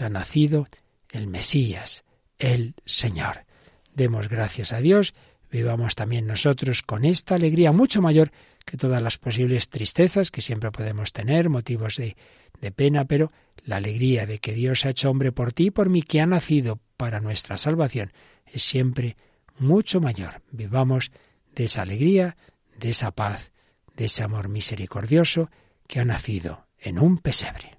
[0.01, 0.67] Ha nacido
[1.11, 2.05] el Mesías,
[2.37, 3.45] el Señor.
[3.93, 5.13] Demos gracias a Dios,
[5.51, 8.31] vivamos también nosotros con esta alegría mucho mayor
[8.65, 12.15] que todas las posibles tristezas que siempre podemos tener, motivos de,
[12.61, 13.31] de pena, pero
[13.65, 16.25] la alegría de que Dios ha hecho hombre por ti y por mí, que ha
[16.25, 18.13] nacido para nuestra salvación,
[18.45, 19.17] es siempre
[19.57, 20.41] mucho mayor.
[20.51, 21.11] Vivamos
[21.55, 22.37] de esa alegría,
[22.77, 23.51] de esa paz,
[23.95, 25.49] de ese amor misericordioso
[25.87, 27.78] que ha nacido en un pesebre.